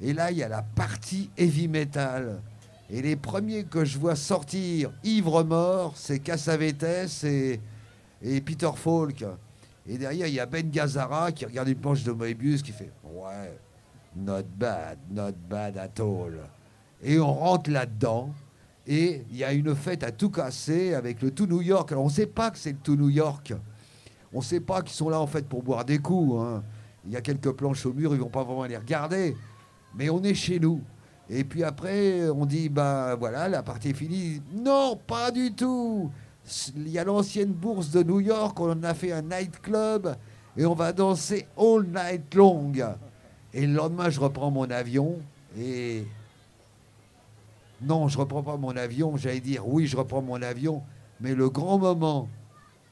[0.01, 2.41] et là il y a la partie heavy metal.
[2.89, 7.59] Et les premiers que je vois sortir ivre mort, c'est Cassavetes et,
[8.21, 9.25] et Peter Falk.
[9.89, 12.91] Et derrière, il y a Ben Gazzara qui regarde une planche de Moebius qui fait
[13.03, 13.57] Ouais,
[14.15, 16.39] not bad, not bad at all.
[17.01, 18.34] Et on rentre là-dedans.
[18.89, 21.91] Et il y a une fête à tout casser avec le tout New York.
[21.91, 23.53] Alors on ne sait pas que c'est le tout New York.
[24.33, 26.39] On ne sait pas qu'ils sont là en fait pour boire des coups.
[26.41, 26.63] hein.
[27.05, 29.35] Il y a quelques planches au mur, ils vont pas vraiment les regarder.
[29.93, 30.81] Mais on est chez nous.
[31.29, 34.41] Et puis après, on dit, bah voilà, la partie est finie.
[34.53, 36.09] Non, pas du tout.
[36.77, 40.15] Il y a l'ancienne bourse de New York, on en a fait un nightclub
[40.55, 42.71] et on va danser all night long.
[43.53, 45.17] Et le lendemain, je reprends mon avion
[45.59, 46.05] et.
[47.82, 49.17] Non, je reprends pas mon avion.
[49.17, 50.82] J'allais dire, oui, je reprends mon avion.
[51.19, 52.28] Mais le grand moment,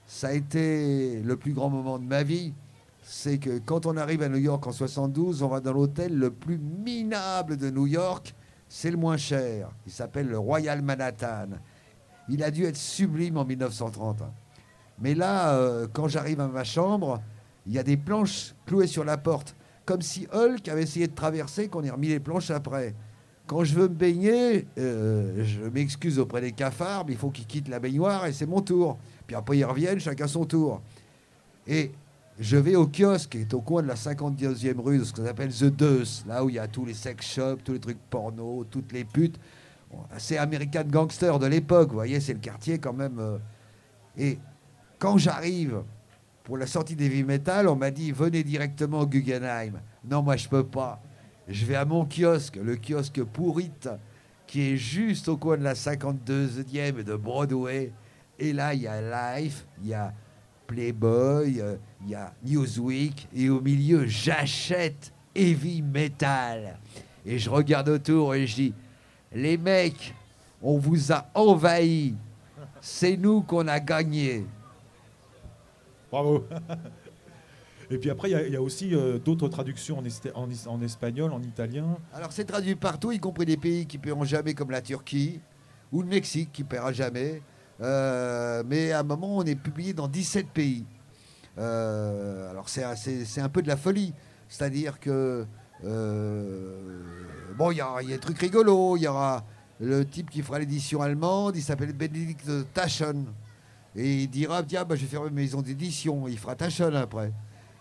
[0.06, 2.54] ça a été le plus grand moment de ma vie.
[3.02, 6.32] C'est que quand on arrive à New York en 72, on va dans l'hôtel le
[6.32, 8.34] plus minable de New York.
[8.68, 9.70] C'est le moins cher.
[9.86, 11.50] Il s'appelle le Royal Manhattan.
[12.30, 14.22] Il a dû être sublime en 1930.
[14.22, 14.32] hein.
[15.00, 17.22] Mais là, euh, quand j'arrive à ma chambre,
[17.68, 19.56] il y a des planches clouées sur la porte.
[19.86, 22.96] Comme si Hulk avait essayé de traverser, qu'on ait remis les planches après.
[23.48, 27.46] Quand je veux me baigner, euh, je m'excuse auprès des cafards, mais il faut qu'ils
[27.46, 28.98] quittent la baignoire et c'est mon tour.
[29.28, 30.82] Puis après, ils reviennent, chacun son tour.
[31.68, 31.92] Et
[32.40, 35.54] je vais au kiosque qui est au coin de la 52e rue, ce qu'on appelle
[35.54, 38.66] The Deuce, là où il y a tous les sex shops, tous les trucs porno,
[38.70, 39.40] toutes les putes.
[40.18, 43.18] C'est American Gangster de l'époque, vous voyez, c'est le quartier quand même.
[43.20, 43.38] euh.
[44.18, 44.38] Et
[45.00, 45.84] quand j'arrive
[46.44, 49.80] pour la sortie d'Heavy Metal, on m'a dit venez directement au Guggenheim.
[50.04, 51.02] Non, moi je peux pas.
[51.48, 53.90] Je vais à mon kiosque, le kiosque Pourrite,
[54.48, 57.92] qui est juste au coin de la 52e et de Broadway.
[58.40, 60.14] Et là, il y a Life, il y a
[60.68, 66.78] Playboy, euh, il y a Newsweek, et au milieu, j'achète Heavy Metal.
[67.26, 68.74] Et je regarde autour et je dis,
[69.32, 70.14] les mecs,
[70.62, 72.16] on vous a envahi.
[72.82, 74.46] C'est nous qu'on a gagné.
[76.12, 76.46] Bravo.
[77.92, 80.02] Et puis après, il y a- aussi euh, d'autres traductions
[80.36, 81.98] en, espagnol, en italien.
[82.14, 85.40] Alors c'est traduit partout, y compris des pays qui paieront jamais comme la Turquie
[85.92, 87.42] ou le Mexique qui paiera jamais.
[87.82, 90.86] Euh, mais à un moment, on est publié dans 17 pays.
[91.58, 94.14] Euh, alors c'est un- peu de la folie.
[94.50, 95.46] C'est-à-dire que...
[97.58, 98.98] bon, il y, a il y a des trucs rigolos.
[98.98, 99.44] Il y aura
[99.80, 103.26] le type qui fera l'édition allemande, il s'appelle Benedict Taschen.
[103.96, 106.28] Et il dira, tiens, bah, je vais faire une maison d'édition.
[106.28, 107.32] Il fera Taschen après.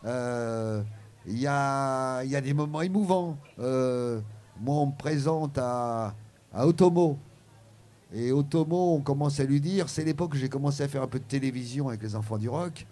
[0.04, 0.82] Euh,
[1.26, 3.38] Il y, a, y a des moments émouvants.
[3.58, 4.20] Euh,
[4.60, 6.14] moi, on me présente à,
[6.52, 7.18] à Otomo.
[8.12, 11.06] Et Otomo, on commence à lui dire, c'est l'époque où j'ai commencé à faire un
[11.06, 12.86] peu de télévision avec les enfants du rock.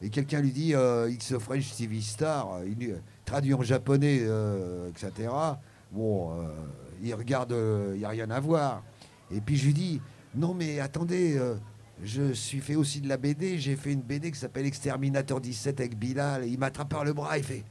[0.00, 2.96] Et quelqu'un lui dit, euh, X French TV Star, il,
[3.26, 5.28] traduit en japonais, euh, etc.
[5.92, 6.32] Bon,
[7.02, 7.54] il regarde,
[7.92, 8.82] il n'y a rien à voir.
[9.30, 10.00] Et puis je lui dis,
[10.34, 11.38] non mais attendez,
[12.02, 15.80] je suis fait aussi de la BD, j'ai fait une BD qui s'appelle Exterminator 17
[15.80, 17.64] avec Bilal, et il m'attrape par le bras, il fait,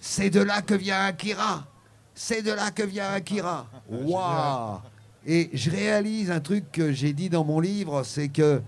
[0.00, 1.66] c'est de là que vient Akira,
[2.14, 3.66] c'est de là que vient Akira.
[3.88, 4.80] Waouh
[5.26, 8.62] Et je réalise un truc que j'ai dit dans mon livre, c'est que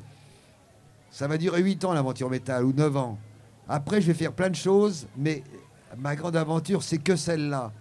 [1.11, 3.19] ça va durer 8 ans l'aventure métal, ou 9 ans.
[3.69, 5.43] Après, je vais faire plein de choses, mais
[5.97, 7.73] ma grande aventure, c'est que celle-là.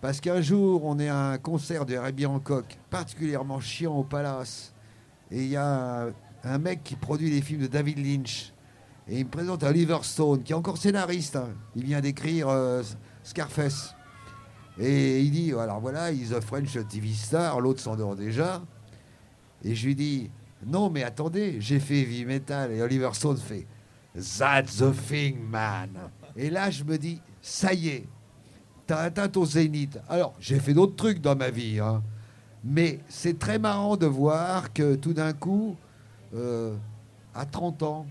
[0.00, 4.73] Parce qu'un jour, on est à un concert de Herbie Hancock, particulièrement chiant au Palace.
[5.34, 6.06] Et il y a
[6.44, 8.52] un, mec qui produit les films de David Lynch.
[9.08, 11.34] Et il me présente Oliver Stone, qui est encore scénariste.
[11.34, 11.48] hein.
[11.74, 12.84] Il vient d'écrire euh,
[13.24, 13.96] Scarface.
[14.78, 18.62] Et il dit, alors voilà, he's a French TV star, l'autre s'endort déjà.
[19.64, 20.30] Et je lui dis
[20.64, 22.70] Non, mais attendez, j'ai fait heavy metal.
[22.70, 23.66] Et Oliver Stone fait
[24.14, 25.90] That's the thing, man.
[26.36, 28.06] Et là, je me dis Ça y est,
[28.86, 29.98] t'as atteint ton zénith.
[30.08, 32.04] Alors, j'ai fait d'autres trucs dans ma vie, hein.
[32.64, 35.76] Mais c'est très marrant de voir que tout d'un coup,
[36.34, 36.74] euh,
[37.34, 38.06] à 30 ans,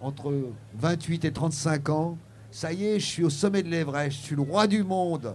[0.00, 0.32] entre
[0.74, 2.18] 28 et 35 ans,
[2.50, 5.34] ça y est, je suis au sommet de l'Everest, je suis le roi du monde.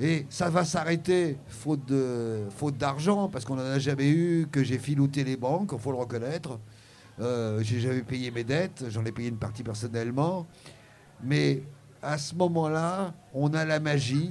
[0.00, 1.84] Et ça va s'arrêter faute
[2.78, 5.98] d'argent parce qu'on n'en a jamais eu, que j'ai filouté les banques, il faut le
[5.98, 6.58] reconnaître.
[7.20, 10.46] Euh, j'ai jamais payé mes dettes, j'en ai payé une partie personnellement.
[11.22, 11.62] Mais
[12.00, 14.30] à ce moment-là, on a la magie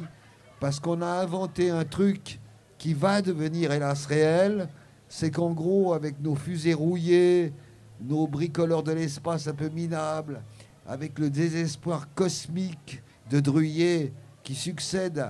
[0.60, 2.40] parce qu'on a inventé un truc
[2.78, 4.70] qui va devenir hélas réel.
[5.10, 7.54] C'est qu'en gros, avec nos fusées rouillées,
[8.02, 10.42] nos bricoleurs de l'espace un peu minables,
[10.86, 14.12] avec le désespoir cosmique de Druyer
[14.44, 15.26] qui succède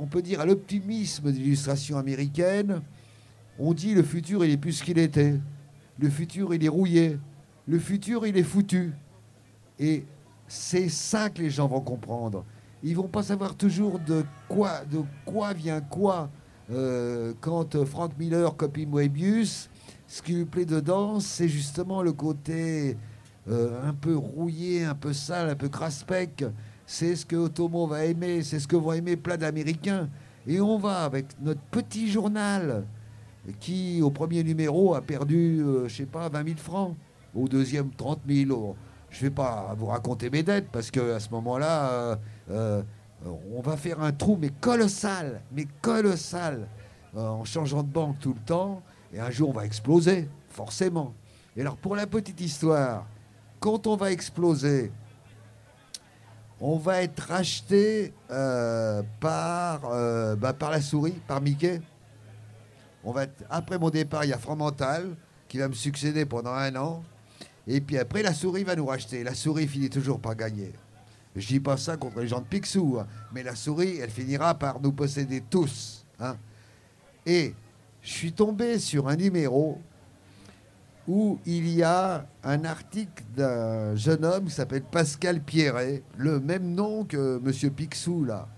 [0.00, 2.82] on peut dire, à l'optimisme de l'illustration américaine,
[3.58, 5.34] on dit le futur, il est plus ce qu'il était.
[5.98, 7.18] Le futur, il est rouillé.
[7.66, 8.92] Le futur, il est foutu.
[9.78, 10.04] Et
[10.46, 12.44] c'est ça que les gens vont comprendre.
[12.82, 16.30] Ils vont pas savoir toujours de quoi, de quoi vient quoi.
[16.70, 19.70] Euh, quand Frank Miller copie Moebius,
[20.08, 22.96] ce qui lui plaît dedans, c'est justement le côté
[23.48, 26.44] euh, un peu rouillé, un peu sale, un peu craspec
[26.86, 30.08] c'est ce que Otomo va aimer, c'est ce que vont aimer plein d'Américains.
[30.46, 32.84] Et on va avec notre petit journal
[33.58, 36.94] qui, au premier numéro, a perdu, euh, je sais pas, 20 000 francs.
[37.34, 38.76] Au deuxième, 30 000.
[39.10, 42.16] Je vais pas vous raconter mes dettes parce qu'à ce moment-là, euh,
[42.50, 42.82] euh,
[43.26, 46.68] on va faire un trou, mais colossal, mais colossal,
[47.14, 48.82] en changeant de banque tout le temps.
[49.12, 51.14] Et un jour, on va exploser, forcément.
[51.56, 53.06] Et alors, pour la petite histoire,
[53.60, 54.92] quand on va exploser,
[56.60, 61.80] on va être racheté euh, par, euh, bah, par la souris, par Mickey.
[63.04, 65.16] On va après mon départ, il y a Fromental
[65.48, 67.02] qui va me succéder pendant un an.
[67.66, 69.22] Et puis après, la souris va nous racheter.
[69.22, 70.72] La souris finit toujours par gagner.
[71.36, 73.06] Je dis pas ça contre les gens de Picsou, hein.
[73.32, 76.06] mais la souris, elle finira par nous posséder tous.
[76.18, 76.36] Hein.
[77.26, 77.54] Et
[78.00, 79.78] je suis tombé sur un numéro
[81.06, 86.74] où il y a un article d'un jeune homme qui s'appelle Pascal Pierret, le même
[86.74, 87.70] nom que M.
[87.70, 88.48] Picsou là.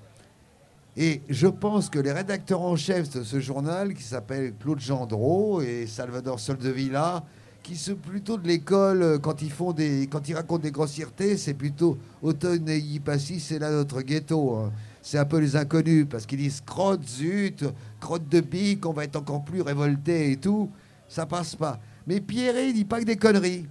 [0.97, 5.61] Et je pense que les rédacteurs en chef de ce journal, qui s'appellent Claude Gendreau
[5.63, 7.25] et Salvador Soldevilla,
[7.63, 11.37] qui sont plutôt de l'école euh, quand ils font des, quand ils racontent des grossièretés,
[11.37, 14.57] c'est plutôt automne et Yipassi, c'est là notre ghetto.
[14.57, 14.73] Hein.
[15.03, 17.65] C'est un peu les inconnus parce qu'ils disent crotte, zut,
[18.01, 20.71] crotte de pique, on va être encore plus révolté et tout.
[21.09, 21.79] Ça passe pas.
[22.07, 23.67] Mais Pierre, il dit pas que des conneries.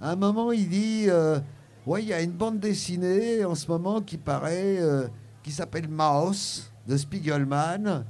[0.00, 1.38] À un moment, il dit euh,
[1.86, 5.08] Ouais, il y a une bande dessinée en ce moment qui paraît, euh,
[5.42, 8.04] qui s'appelle Maus de Spiegelman.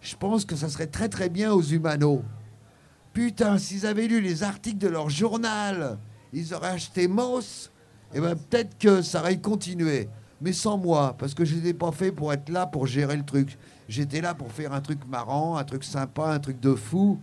[0.00, 2.22] Je pense que ça serait très très bien aux humanos.
[3.16, 5.96] Putain, s'ils avaient lu les articles de leur journal,
[6.34, 7.72] ils auraient acheté Maus,
[8.12, 10.10] et eh ben peut-être que ça aurait continué.
[10.42, 13.24] Mais sans moi, parce que je n'étais pas fait pour être là pour gérer le
[13.24, 13.56] truc.
[13.88, 17.18] J'étais là pour faire un truc marrant, un truc sympa, un truc de fou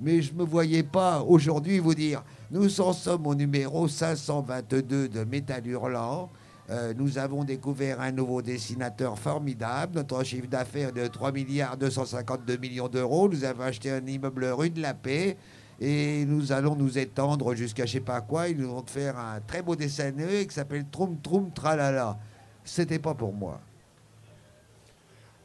[0.00, 5.08] mais je ne me voyais pas aujourd'hui vous dire nous en sommes au numéro 522
[5.08, 6.30] de Métal Hurlant.
[6.70, 9.94] Euh, nous avons découvert un nouveau dessinateur formidable.
[9.94, 13.28] Notre chiffre d'affaires de 3 milliards 252 millions d'euros.
[13.28, 15.38] Nous avons acheté un immeuble rue de la Paix
[15.80, 18.48] et nous allons nous étendre jusqu'à je sais pas quoi.
[18.48, 22.18] Ils nous vont faire un très beau dessin qui s'appelle Troum Troum Tralala.
[22.64, 23.60] C'était pas pour moi.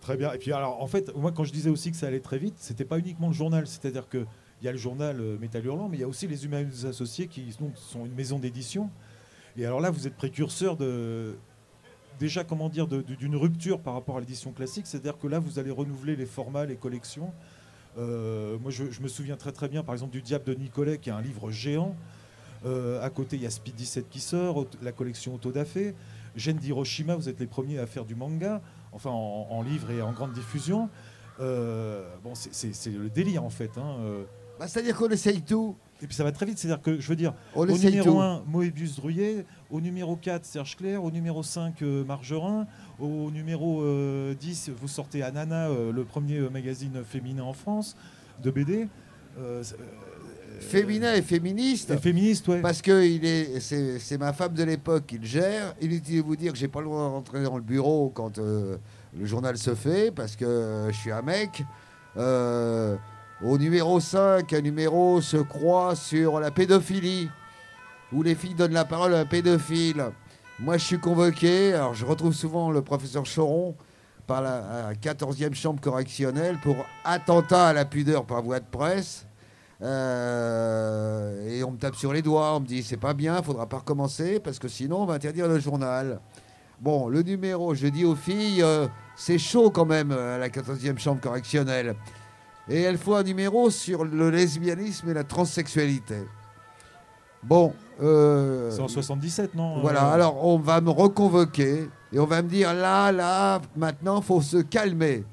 [0.01, 0.33] Très bien.
[0.33, 2.55] Et puis alors, en fait, moi, quand je disais aussi que ça allait très vite,
[2.57, 3.65] c'était pas uniquement le journal.
[3.65, 4.25] C'est-à-dire que
[4.61, 6.65] il y a le journal euh, Métal Hurlant, mais il y a aussi les Humains
[6.85, 8.89] Associés qui sont une maison d'édition.
[9.57, 11.35] Et alors là, vous êtes précurseur de
[12.19, 15.71] déjà comment dire d'une rupture par rapport à l'édition classique, c'est-à-dire que là, vous allez
[15.71, 17.33] renouveler les formats, les collections.
[17.97, 21.09] Euh, moi, je, me souviens très très bien, par exemple, du Diable de Nicolet, qui
[21.09, 21.95] est un livre géant.
[22.65, 25.93] Euh, à côté, il y a Speed 17 qui sort, la collection Autodafé.
[26.35, 28.59] Gen d'Hiroshima, vous êtes les premiers à faire du manga,
[28.91, 30.89] enfin en, livre et en grande diffusion.
[31.37, 33.77] bon, c'est le délire en fait.
[33.77, 33.97] Hein.
[34.59, 35.75] Bah, c'est-à-dire qu'on essaye tout.
[36.03, 38.97] Et puis ça va très vite, c'est-à-dire que je veux dire, au numéro 1, Moebius
[38.97, 42.67] Druyet, au numéro 4, Serge Clair, au numéro 5, euh, Margerin,
[42.99, 47.95] au numéro 10, euh, vous sortez Anana, euh, le premier magazine féminin en France
[48.43, 48.89] de BD.
[50.59, 51.91] féminin et féministe.
[51.91, 52.59] Et féministe, ouais.
[52.59, 55.73] Parce que il est, c'est, ma femme de l'époque qui le gère.
[55.79, 58.39] Inutile de vous dire que j'ai pas le droit de rentrer dans le bureau quand
[58.39, 58.77] le
[59.23, 61.63] journal se fait, parce que je suis un mec.
[63.45, 67.29] Au numéro 5, un numéro se croit sur la pédophilie,
[68.13, 70.11] où les filles donnent la parole à un pédophile.
[70.59, 73.75] Moi, je suis convoqué, alors je retrouve souvent le professeur Choron
[74.27, 79.25] par la 14e chambre correctionnelle pour attentat à la pudeur par voie de presse.
[79.81, 83.67] Euh, et on me tape sur les doigts, on me dit c'est pas bien, faudra
[83.67, 86.21] pas recommencer parce que sinon on va interdire le journal.
[86.79, 88.87] Bon, le numéro, je dis aux filles, euh,
[89.17, 91.95] c'est chaud quand même à la 14e chambre correctionnelle.
[92.69, 96.23] Et elle faut un numéro sur le lesbianisme et la transsexualité.
[97.43, 97.73] Bon.
[98.01, 102.49] Euh, c'est en 77, non Voilà, alors on va me reconvoquer et on va me
[102.49, 105.23] dire là, là, maintenant, faut se calmer.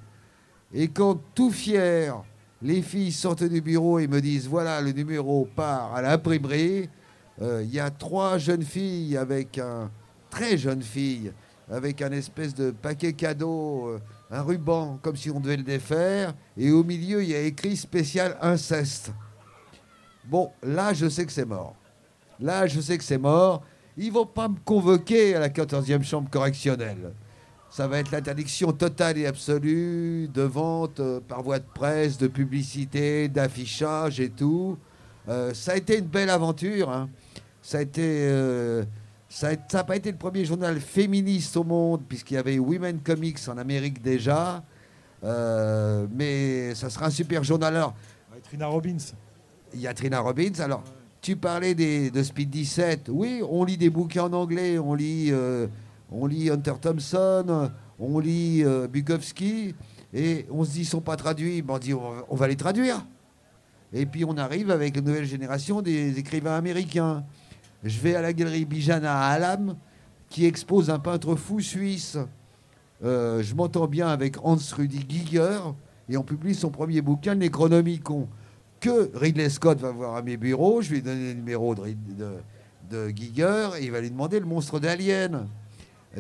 [0.72, 2.22] Et quand tout fier,
[2.62, 6.88] les filles sortent du bureau et me disent voilà, le numéro part à l'imprimerie,
[7.40, 9.90] euh, il y a trois jeunes filles avec un.
[10.30, 11.32] très jeune fille,
[11.70, 13.98] avec un espèce de paquet cadeau, euh,
[14.30, 17.76] un ruban, comme si on devait le défaire, et au milieu, il y a écrit
[17.76, 19.12] spécial inceste.
[20.24, 21.74] Bon, là, je sais que c'est mort.
[22.38, 23.62] Là, je sais que c'est mort.
[23.96, 27.12] Ils vont pas me convoquer à la 14e chambre correctionnelle.
[27.70, 32.26] Ça va être l'interdiction totale et absolue de vente euh, par voie de presse, de
[32.26, 34.76] publicité, d'affichage et tout.
[35.28, 36.90] Euh, ça a été une belle aventure.
[36.90, 37.08] Hein.
[37.62, 38.02] Ça a été.
[38.02, 38.84] Euh,
[39.30, 43.38] ça n'a pas été le premier journal féministe au monde, puisqu'il y avait Women Comics
[43.48, 44.62] en Amérique déjà.
[45.22, 47.74] mais ça sera un super journal.
[47.76, 47.94] Alors,
[48.42, 48.98] Trina Robbins.
[49.72, 50.58] Il y a Trina Robbins.
[50.58, 50.82] Alors,
[51.22, 53.08] tu parlais des, de Speed 17.
[53.08, 54.78] Oui, on lit des bouquins en anglais.
[54.78, 55.32] On lit
[56.10, 59.74] on lit Hunter Thompson, on lit euh, Bukowski,
[60.12, 63.06] et on se dit, ils sont pas traduits, on dit, on va les traduire.
[63.92, 67.24] Et puis on arrive avec la nouvelle génération des écrivains américains.
[67.82, 69.76] Je vais à la galerie Bijana à Alam,
[70.28, 72.18] qui expose un peintre fou suisse.
[73.02, 75.60] Euh, je m'entends bien avec Hans Rudi Giger,
[76.08, 78.28] et on publie son premier bouquin, Necronomicon,
[78.80, 80.82] que Ridley Scott va voir à mes bureaux.
[80.82, 81.82] Je lui ai donné le numéro de,
[82.18, 82.32] de,
[82.90, 85.46] de Giger, et il va lui demander le monstre d'Alien.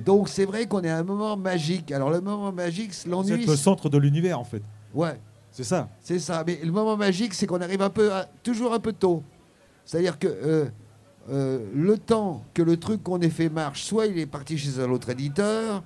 [0.04, 1.90] Donc c'est vrai qu'on est à un moment magique.
[1.92, 3.42] Alors le moment magique, l'ennui.
[3.44, 4.62] C'est le centre de l'univers en fait.
[4.94, 5.18] Ouais.
[5.50, 5.88] C'est ça.
[6.00, 6.44] C'est ça.
[6.46, 8.08] Mais le moment magique, c'est qu'on arrive un peu,
[8.44, 9.24] toujours un peu tôt.
[9.84, 10.66] C'est-à-dire que euh,
[11.30, 14.80] euh, le temps que le truc qu'on ait fait marche, soit il est parti chez
[14.80, 15.82] un autre éditeur,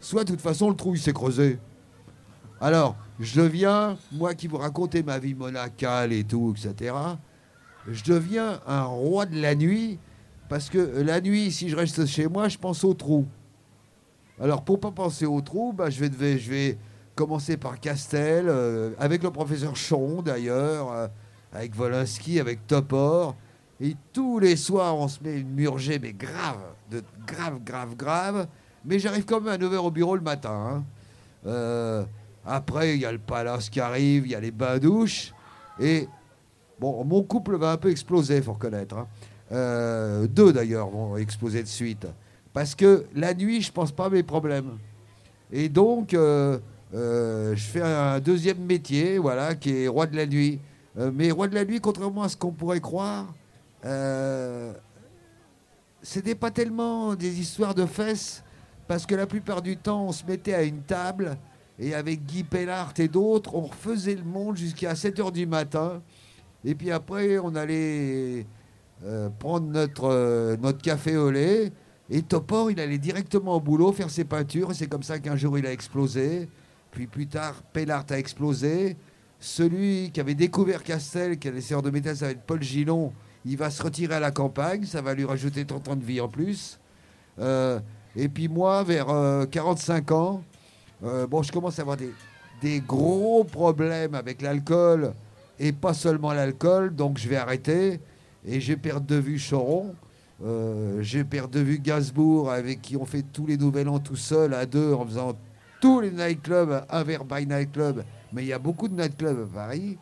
[0.00, 1.58] soit de toute façon le trou il s'est creusé.
[2.60, 6.94] Alors, je deviens, moi qui vous racontais ma vie monacale et tout, etc.,
[7.88, 9.98] je deviens un roi de la nuit,
[10.48, 13.26] parce que la nuit, si je reste chez moi, je pense au trou.
[14.40, 16.78] Alors, pour pas penser au trou, bah, je, vais,
[17.14, 21.08] commencer par Castel, euh, avec le professeur Choron d'ailleurs, euh,
[21.52, 23.36] avec Volinsky, avec Topor.
[23.80, 26.60] Et tous les soirs, on se met une murgée, mais grave,
[26.90, 28.46] de grave, grave, grave.
[28.84, 30.50] Mais j'arrive quand même à 9h au bureau le matin.
[30.50, 30.84] Hein.
[31.46, 32.04] Euh,
[32.46, 35.32] après, il y a le palace qui arrive, il y a les bains douches.
[35.80, 36.08] Et
[36.78, 38.96] bon, mon couple va un peu exploser, faut reconnaître.
[38.96, 40.26] Hein.
[40.28, 42.06] deux d'ailleurs vont exploser de suite.
[42.54, 44.78] Parce que la nuit, je pense pas à mes problèmes.
[45.52, 46.58] Et donc, euh,
[46.94, 50.60] euh, je fais un deuxième métier, voilà, qui est roi de la nuit.
[50.96, 53.26] Euh, mais roi de la nuit, contrairement à ce qu'on pourrait croire,
[56.02, 58.42] c'était pas tellement des histoires de fesses,
[58.86, 61.36] parce que la plupart du temps, on se mettait à une table,
[61.78, 66.02] et avec Guy Pellart et d'autres, on refaisait le monde jusqu'à 7 h du matin.
[66.64, 68.46] Et puis après, on allait
[69.38, 71.72] prendre notre, notre café au lait.
[72.10, 74.70] Et Topor, il allait directement au boulot faire ses peintures.
[74.70, 76.48] Et c'est comme ça qu'un jour, il a explosé.
[76.90, 78.96] Puis plus tard, Pellart a explosé.
[79.40, 83.12] Celui qui avait découvert Castel, qui allait servir de métal, ça va être Paul Gillon.
[83.46, 84.84] Il va se retirer à la campagne.
[84.84, 86.78] Ça va lui rajouter 30 ans de vie en plus.
[87.38, 87.78] Euh,
[88.16, 89.06] et puis moi, vers
[89.50, 90.42] 45 euh, ans,
[91.04, 95.12] euh, je commence à avoir des, gros problèmes avec l'alcool.
[95.58, 96.94] Et pas seulement l'alcool.
[96.94, 98.00] Donc je vais arrêter.
[98.46, 99.94] Et j'ai perdu de vue Choron.
[101.00, 104.52] J'ai perdu de vue Gainsbourg, avec qui on fait tous les nouvel an tout seul,
[104.52, 105.34] à deux, en faisant
[105.80, 108.02] tous les nightclubs, un verre by nightclub.
[108.32, 109.96] Mais il y a beaucoup de nightclubs à Paris.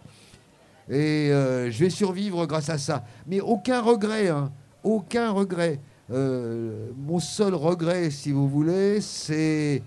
[0.93, 3.03] Et euh, je vais survivre grâce à ça.
[3.27, 4.53] Mais aucun regret, hein,
[4.85, 5.81] aucun regret.
[6.11, 9.83] Euh, mon seul regret, si vous voulez, c'est,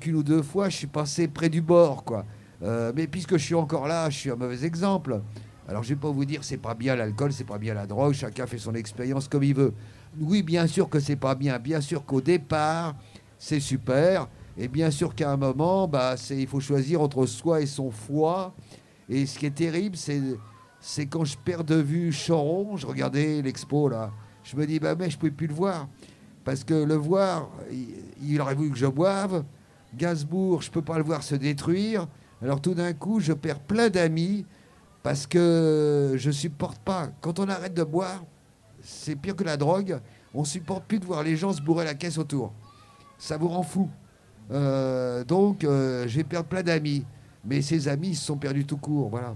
[0.00, 2.24] qu'une ou deux fois, je suis passé près du bord, quoi.
[2.94, 5.20] mais puisque je suis encore là, je suis un mauvais exemple.
[5.68, 8.14] Alors je vais pas vous dire c'est pas bien l'alcool, c'est pas bien la drogue,
[8.14, 9.74] chacun fait son expérience comme il veut.
[10.18, 12.96] Oui, bien sûr que c'est pas bien, bien sûr qu'au départ
[13.38, 17.66] c'est super, et bien sûr qu'à un moment, bah, il faut choisir entre soi et
[17.66, 18.54] son foie.
[19.12, 19.94] Et ce qui est terrible,
[20.80, 24.10] c'est quand je perds de vue Choron, je regardais l'expo là,
[24.42, 25.86] je me dis bah mais je pouvais plus le voir
[26.44, 27.50] parce que le voir,
[28.22, 29.44] il, aurait voulu que je boive.
[29.94, 32.08] Gainsbourg, je peux pas le voir se détruire.
[32.40, 34.46] Alors tout d'un coup, je perds plein d'amis
[35.02, 37.10] parce que je supporte pas.
[37.20, 38.24] Quand on arrête de boire,
[38.80, 40.00] c'est pire que la drogue.
[40.32, 42.54] On supporte plus de voir les gens se bourrer la caisse autour.
[43.18, 43.90] Ça vous rend fou.
[44.50, 47.04] Euh, donc, euh, j'ai perdu plein d'amis.
[47.44, 49.08] Mais ces amis, se sont perdus tout court.
[49.10, 49.34] Voilà.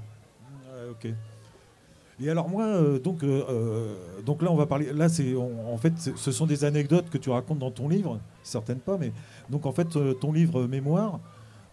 [0.90, 1.08] ok.
[2.18, 3.94] Et alors moi, euh, donc, euh, euh,
[4.24, 4.90] donc là, on va parler.
[4.92, 8.78] Là, c'est en fait, ce sont des anecdotes que tu racontes dans ton livre, certaines
[8.78, 9.12] pas, mais
[9.50, 9.88] donc en fait,
[10.20, 11.20] ton livre Mémoire.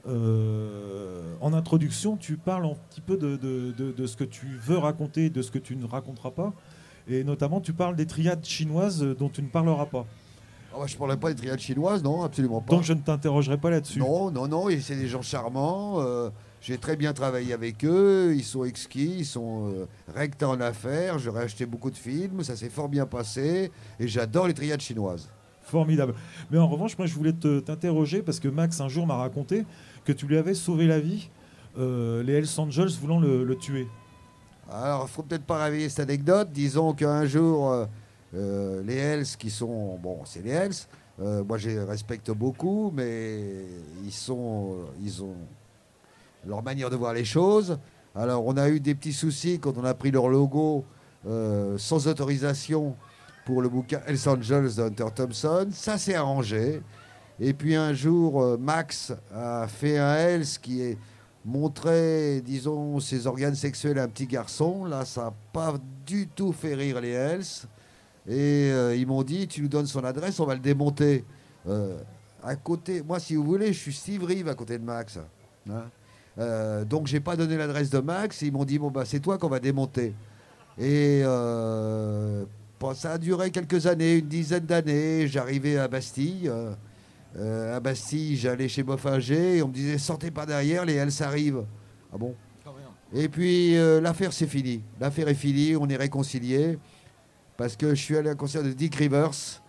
[0.05, 4.77] en introduction, tu parles un petit peu de, de- de- de ce que tu veux
[4.77, 6.51] raconter, de ce que tu ne raconteras pas,
[7.07, 10.05] et notamment tu parles des triades chinoises dont tu ne parleras pas.
[10.73, 12.73] Ah bah, je ne parlerai pas des triades chinoises, non, absolument pas.
[12.75, 13.99] Donc je ne t'interrogerai pas là-dessus.
[13.99, 15.99] Non, non, non, et c'est des gens charmants.
[16.01, 16.29] euh,
[16.61, 21.19] J'ai très bien travaillé avec eux, ils sont exquis, ils sont euh, rects en affaires.
[21.19, 25.29] J'aurais acheté beaucoup de films, ça s'est fort bien passé, et j'adore les triades chinoises.
[25.61, 26.13] Formidable.
[26.51, 29.65] Mais en revanche, moi, je voulais te- t'interroger parce que Max, un jour, m'a raconté
[30.05, 31.29] que tu lui avais sauvé la vie,
[31.77, 33.87] euh, les Hells Angels voulant le, le tuer.
[34.71, 36.49] Alors, il faut peut-être pas réveiller cette anecdote.
[36.51, 37.85] Disons qu'un jour, euh,
[38.33, 39.97] les Hells qui sont.
[40.01, 40.73] Bon, c'est les Hells.
[41.21, 43.65] euh, moi, je les respecte beaucoup, mais
[44.03, 44.77] ils sont.
[45.01, 45.35] Ils ont
[46.45, 47.77] leur manière de voir les choses.
[48.15, 50.83] Alors, on a eu des petits soucis quand on a pris leur logo
[51.25, 52.95] euh, sans autorisation
[53.45, 55.67] pour le bouquin Hells Angels d'Hunter Thompson.
[55.71, 56.81] Ça s'est arrangé.
[57.39, 60.97] Et puis un jour, euh, Max a fait un Hells qui est
[61.45, 64.85] montrait, disons, ses organes sexuels à un petit garçon.
[64.85, 65.73] Là, ça n'a pas
[66.05, 67.67] du tout fait rire les Hells.
[68.27, 71.25] Et euh, ils m'ont dit, tu nous donnes son adresse, on va le démonter.
[71.67, 71.97] Euh,
[72.41, 75.19] à côté, moi, si vous voulez, je suis Steve à côté de Max.
[75.69, 75.83] hein.
[76.39, 78.41] Euh, donc, j'ai pas donné l'adresse de Max.
[78.41, 80.13] Ils m'ont dit, bon, bah, c'est toi qu'on va démonter.
[80.79, 82.45] Et euh,
[82.79, 85.27] bon, ça a duré quelques années, une dizaine d'années.
[85.27, 86.49] J'arrivais à Bastille.
[87.37, 91.65] à Bastille, j'allais chez Boffinger et on me disait sortez pas derrière, les Hells arrivent.
[92.11, 92.35] Ah bon?
[93.13, 94.81] Et puis l'affaire c'est fini.
[94.99, 96.79] L'affaire est finie, on est réconciliés
[97.57, 99.61] parce que je suis allé à un concert de Dick Rivers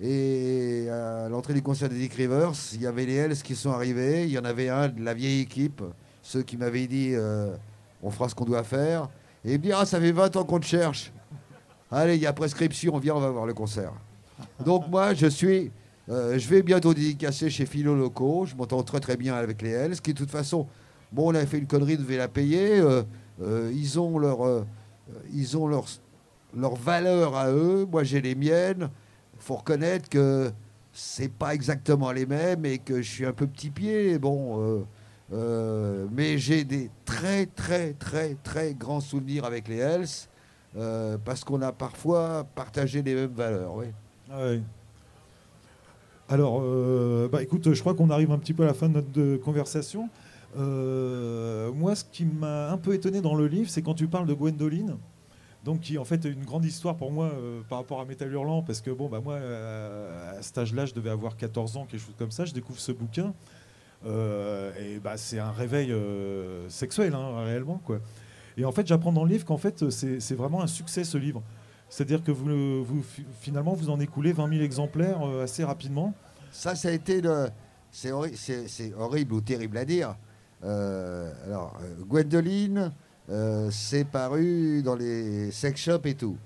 [0.00, 3.70] et à l'entrée du concert de Dick Rivers, il y avait les Hells qui sont
[3.70, 4.24] arrivés.
[4.24, 5.82] Il y en avait un de la vieille équipe,
[6.22, 7.54] ceux qui m'avaient dit euh,
[8.02, 9.08] on fera ce qu'on doit faire.
[9.44, 11.12] Et il me dit ah ça fait 20 ans qu'on te cherche.
[11.90, 13.92] Allez, il y a prescription, viens, on va voir le concert.
[14.64, 15.70] Donc moi, je suis,
[16.08, 18.46] euh, je vais bientôt dédicacer chez Philo Locaux.
[18.46, 20.66] Je m'entends très très bien avec les Hells, qui de toute façon,
[21.12, 22.80] bon, on avait fait une connerie, on devait la payer.
[22.80, 23.02] euh,
[23.74, 24.64] ils ont leur,
[25.32, 25.84] ils ont leur,
[26.56, 27.86] leur valeur à eux.
[27.90, 28.90] Moi, j'ai les miennes.
[29.38, 30.52] Faut reconnaître que
[30.92, 34.18] c'est pas exactement les mêmes et que je suis un peu petit pied.
[34.18, 34.60] Bon.
[34.60, 34.84] euh,
[35.32, 40.28] euh, mais j'ai des très très très très grands souvenirs avec les Hells
[40.76, 43.74] euh, parce qu'on a parfois partagé les mêmes valeurs.
[43.74, 43.86] Oui.
[44.30, 44.50] Ah.
[46.28, 46.62] Alors,
[47.28, 50.08] bah, écoute, je crois qu'on arrive un petit peu à la fin de notre conversation.
[50.56, 54.32] Moi, ce qui m'a un peu étonné dans le livre, c'est quand tu parles de
[54.32, 54.96] Gwendoline,
[55.64, 58.62] donc qui en fait une grande histoire pour moi euh, par rapport à Métal Hurlant,
[58.62, 62.00] parce que bon, bah moi, euh, à cet âge-là, je devais avoir 14 ans, quelque
[62.04, 62.44] chose comme ça.
[62.44, 63.32] Je découvre ce bouquin,
[64.06, 65.94] euh, et bah, c'est un réveil
[66.68, 68.00] sexuel, hein, réellement, quoi.
[68.56, 71.42] Et en fait, j'apprends dans le livre qu'en fait, c'est vraiment un succès ce livre.
[71.88, 76.12] C'est-à-dire que vous, vous, fi- finalement, vous en écoulez 20 000 exemplaires assez rapidement.
[76.50, 77.48] Ça, ça a été le.
[77.90, 80.16] C'est horri- c'est- c'est horrible ou terrible à dire.
[80.62, 82.92] Alors, Gwendoline,
[83.70, 86.36] c'est paru dans les sex shops et tout.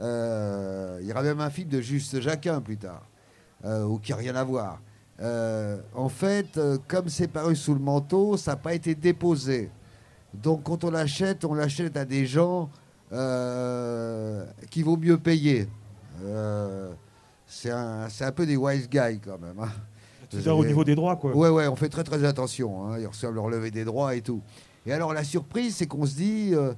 [0.00, 3.02] Euh, Il y aura même un film de Juste Jacquin plus tard,
[3.64, 4.80] euh, ou qui n'a rien à voir.
[5.20, 9.70] Euh, en fait, euh, comme c'est paru sous le manteau, ça n'a pas été déposé.
[10.32, 12.68] Donc, quand on l'achète, on l'achète à des gens
[13.12, 15.68] euh, qui vaut mieux payer.
[16.24, 16.90] Euh,
[17.46, 19.58] c'est un, un peu des wise guys quand même.
[19.60, 19.68] hein.
[20.30, 21.36] C'est-à-dire au niveau des droits, quoi.
[21.36, 22.88] Ouais, ouais, on fait très très attention.
[22.90, 22.98] hein.
[22.98, 24.42] Ils reçoivent leur levée des droits et tout.
[24.86, 26.74] Et alors la surprise, c'est qu'on se dit, euh,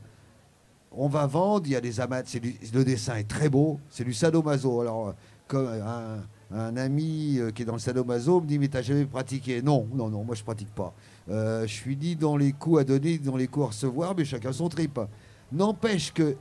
[0.92, 1.92] on va vendre, il y a des
[2.40, 4.80] du- le dessin est très beau, c'est du sadomaso.
[4.80, 5.12] Alors, euh,
[5.48, 9.62] comme un, ami euh, qui est dans le sadomaso me dit, mais t'as jamais pratiqué?
[9.62, 10.94] Non, non, non, moi je pratique pas.
[11.28, 14.52] Je suis ni dans les coups à donner, dans les coups à recevoir, mais chacun
[14.52, 15.00] son trip.
[15.50, 16.36] N'empêche que,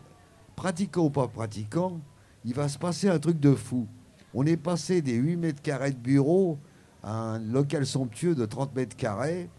[0.56, 2.00] pratiquant ou pas pratiquant,
[2.44, 3.88] il va se passer un truc de fou.
[4.36, 6.60] On est passé des 8 mètres carrés de bureau
[7.02, 9.50] à un local somptueux de 30 mètres carrés.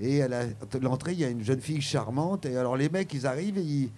[0.00, 0.28] Et à
[0.82, 2.46] l'entrée, il y a une jeune fille charmante.
[2.46, 3.90] Et alors, les mecs, ils arrivent et ils-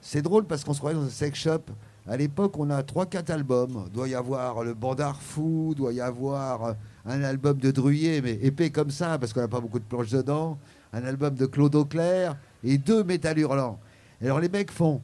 [0.00, 1.60] c'est drôle parce qu'on se croyait dans un sex shop.
[2.06, 3.88] À l'époque, on a 3-4 albums.
[3.92, 6.74] Doit y avoir le Bandar Fou, doit y avoir
[7.06, 10.10] un album de Druyer, mais épais comme ça, parce qu'on n'a pas beaucoup de planches
[10.10, 10.58] dedans.
[10.92, 13.78] Un album de Claude Auclair et deux Métal Hurlant.
[14.20, 15.00] Et alors, les mecs font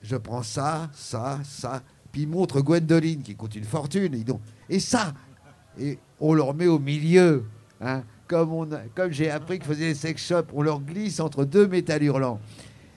[0.00, 1.80] je prends ça, ça, ça.
[2.10, 4.16] Puis ils montrent Gwendoline qui coûte une fortune.
[4.68, 5.14] Et ça
[5.78, 7.44] Et on leur met au milieu.
[7.80, 8.02] hein.
[8.94, 12.40] Comme, j'ai appris que faisaient les sex shops, on leur glisse entre deux métal hurlants.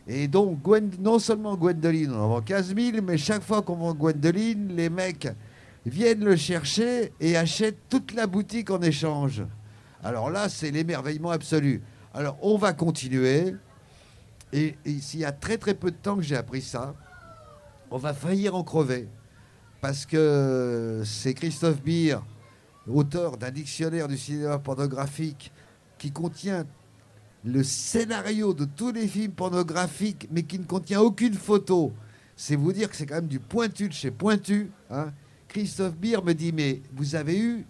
[0.08, 0.60] Et donc,
[1.00, 4.90] non seulement Gwendoline, on en vend 15 000, mais chaque fois qu'on vend Gwendoline, les
[4.90, 5.28] mecs
[5.86, 9.44] viennent le chercher et achètent toute la boutique en échange.
[10.04, 11.82] Alors là, c'est l'émerveillement absolu.
[12.14, 13.56] Alors, on va continuer.
[14.54, 16.94] Et s'il y a très très peu de temps que j'ai appris ça,
[17.92, 19.08] on va faillir en crever.
[19.82, 22.20] Parce que c'est Christophe Beer,
[22.88, 25.52] auteur d'un dictionnaire du cinéma pornographique,
[25.98, 26.66] qui contient
[27.44, 31.94] le scénario de tous les films pornographiques, mais qui ne contient aucune photo.
[32.36, 34.72] C'est vous dire que c'est quand même du pointu de chez pointu.
[34.90, 35.14] hein.
[35.48, 37.66] Christophe Beer me dit, mais vous avez eu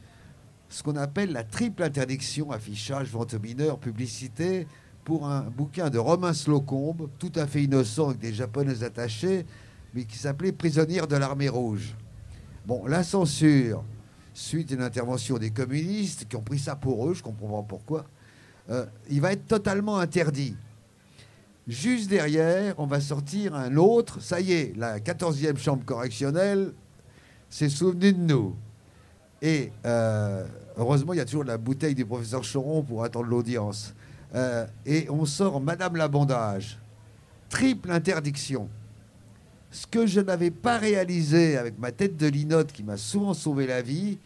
[0.70, 4.66] ce qu'on appelle la triple interdiction, affichage, vente aux mineurs, publicité,
[5.03, 9.45] pour un bouquin de Romain Slocombe, tout à fait innocent avec des japonais attachés,
[9.93, 11.93] mais qui s'appelait Prisonnière de l'armée rouge.
[12.66, 13.84] Bon, la censure,
[14.36, 17.68] suite à une intervention des communistes qui ont pris ça pour eux, je comprends pas
[17.68, 18.06] pourquoi,
[18.70, 20.56] euh, il va être totalement interdit.
[21.68, 26.74] Juste derrière, on va sortir un autre, ça y est, la 14e chambre correctionnelle
[27.50, 28.56] s'est souvenue de nous.
[29.42, 30.46] Et euh,
[30.78, 33.94] heureusement, il y a toujours la bouteille du professeur Choron pour attendre l'audience.
[34.36, 36.78] Euh, et on sort Madame l'abondage.
[37.50, 38.70] Triple interdiction.
[39.72, 43.68] Ce que je n'avais pas réalisé avec ma tête de linotte qui m'a souvent sauvé
[43.68, 44.20] la vie,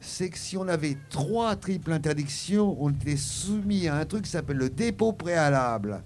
[0.00, 4.30] c'est que si on avait trois triples interdictions, on était soumis à un truc qui
[4.30, 6.02] s'appelle le dépôt préalable.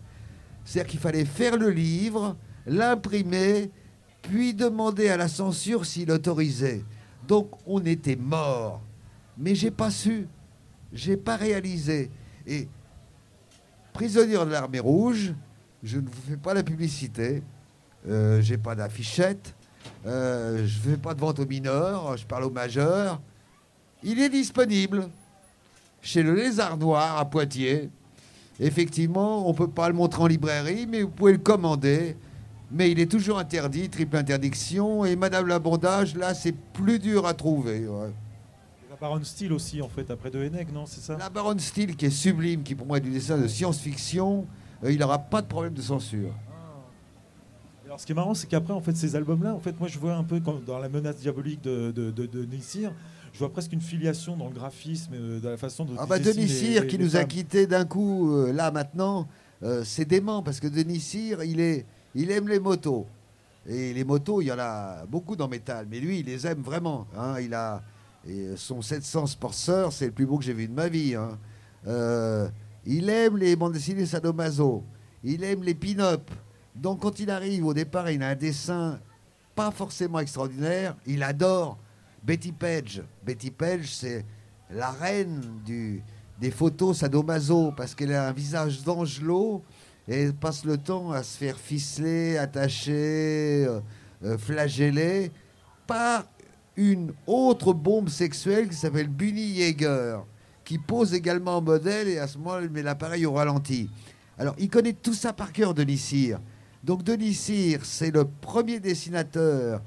[0.65, 3.71] C'est-à-dire qu'il fallait faire le livre, l'imprimer,
[4.23, 6.85] puis demander à la censure s'il autorisait.
[7.29, 8.83] Donc on était mort.
[9.39, 10.27] Mais j'ai pas su,
[10.93, 12.11] j'ai pas réalisé.
[12.47, 12.69] Et
[13.93, 15.35] prisonnier de l'armée rouge,
[15.83, 17.43] je ne vous fais pas la publicité,
[18.09, 19.55] euh, j'ai pas d'affichette,
[20.07, 23.21] euh, je fais pas de vente aux mineurs, je parle aux majeurs.
[24.03, 25.09] Il est disponible
[26.03, 27.91] chez le Lézard Noir à Poitiers.
[28.61, 32.17] Effectivement, on ne peut pas le montrer en librairie, mais vous pouvez le commander.
[32.71, 35.05] Mais il est toujours interdit, triple interdiction.
[35.05, 37.87] Et Madame l'Abondage, là, c'est plus dur à trouver.
[37.87, 38.13] ouais.
[38.91, 41.17] La Baronne Steele aussi, en fait, après De Henneck, non C'est ça?
[41.19, 44.47] La Baronne Steele, qui est sublime, qui pour moi est du dessin de science-fiction,
[44.85, 46.31] euh, il n'aura pas de problème de censure.
[47.95, 50.01] Alors, ce qui est marrant, c'est qu'après, en fait, ces albums-là, en fait, moi, je
[50.01, 52.27] vois un peu comme dans la menace diabolique de, de, de,
[53.33, 55.95] je vois presque une filiation dans le graphisme, euh, dans la façon de.
[55.97, 59.29] Ah bah Denis Cyr qui les nous a quittés d'un coup, euh, là maintenant,
[59.63, 61.87] euh, c'est dément parce que Denis Cyr, il, est,
[62.17, 63.07] il aime les motos.
[63.69, 66.63] Et les motos, il y en a beaucoup dans Métal, mais lui, il les aime
[66.63, 67.07] vraiment.
[67.17, 67.37] hein.
[67.41, 67.81] Il a
[68.29, 71.15] et son 700 Sportster, c'est le plus beau que j'ai vu de ma vie.
[71.15, 71.39] hein.
[71.87, 72.49] Euh,
[72.87, 74.83] il aime les bandes dessinées sadomaso.
[75.23, 76.29] Il aime les pin-up.
[76.75, 78.99] Donc quand il arrive, au départ, il a un dessin
[79.55, 80.97] pas forcément extraordinaire.
[81.07, 81.79] Il adore
[82.23, 83.03] Betty Page.
[83.25, 84.25] Betty Page, c'est
[84.71, 85.41] la reine
[86.41, 89.63] des photos sadomaso parce qu'elle a un visage d'angelot
[90.09, 93.81] et elle passe le temps à se faire ficeler, attacher, euh,
[94.25, 95.31] euh, flageller
[95.87, 96.25] par
[96.77, 100.19] une autre bombe sexuelle qui s'appelle Bunny Yeager,
[100.65, 103.89] qui pose également en modèle et à ce moment, elle met l'appareil au ralenti.
[104.39, 106.41] Alors, il connaît tout ça par cœur, Denis Cyr.
[106.85, 107.33] Donc, Denis
[107.83, 109.81] c'est le premier dessinateur,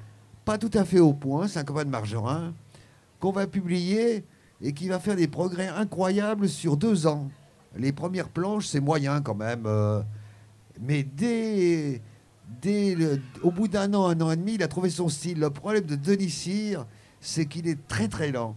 [0.43, 2.55] pas tout à fait au point, c'est un copain de Margerin,
[3.19, 4.23] qu'on va publier
[4.63, 7.29] et qui va faire des progrès incroyables sur deux ans.
[7.75, 9.65] Les premières planches, c'est moyen quand même.
[9.67, 10.01] euh,
[10.81, 12.01] mais dès,
[12.63, 12.97] dès
[13.43, 15.39] au bout d'un an, un an et demi, il a trouvé son style.
[15.39, 16.75] Le problème de Denis
[17.21, 18.55] c'est qu'il est très très lent.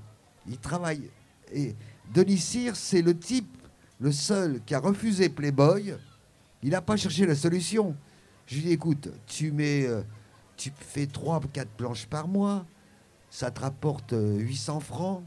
[0.49, 1.11] Il travaille.
[1.53, 1.74] Et
[2.14, 2.38] Denis
[2.72, 3.55] c'est le type,
[4.01, 5.95] le seul qui a refusé Playboy.
[6.62, 7.95] Il n'a pas cherché la solution.
[8.51, 10.03] Je lui dit, écoute, tu mets, euh,
[10.57, 12.66] tu fais 3 quatre planches par mois,
[13.30, 15.22] ça te rapporte euh, 800 francs.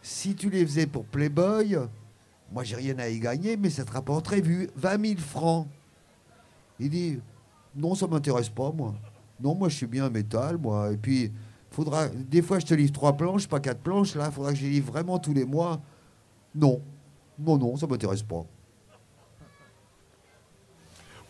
[0.00, 1.76] Si tu les faisais pour Playboy,
[2.50, 5.68] moi j'ai rien à y gagner, mais ça te rapporterait vu 20 000 francs.
[6.78, 7.20] Il dit,
[7.76, 8.94] non, ça m'intéresse pas, moi.
[9.38, 10.92] Non, moi je suis bien métal, moi.
[10.92, 11.30] Et puis,
[11.70, 14.58] faudra, des fois je te livre trois planches, pas quatre planches, là, il faudra que
[14.58, 15.78] je les livre vraiment tous les mois.
[16.54, 16.80] Non,
[17.38, 18.46] non, non, ça m'intéresse pas.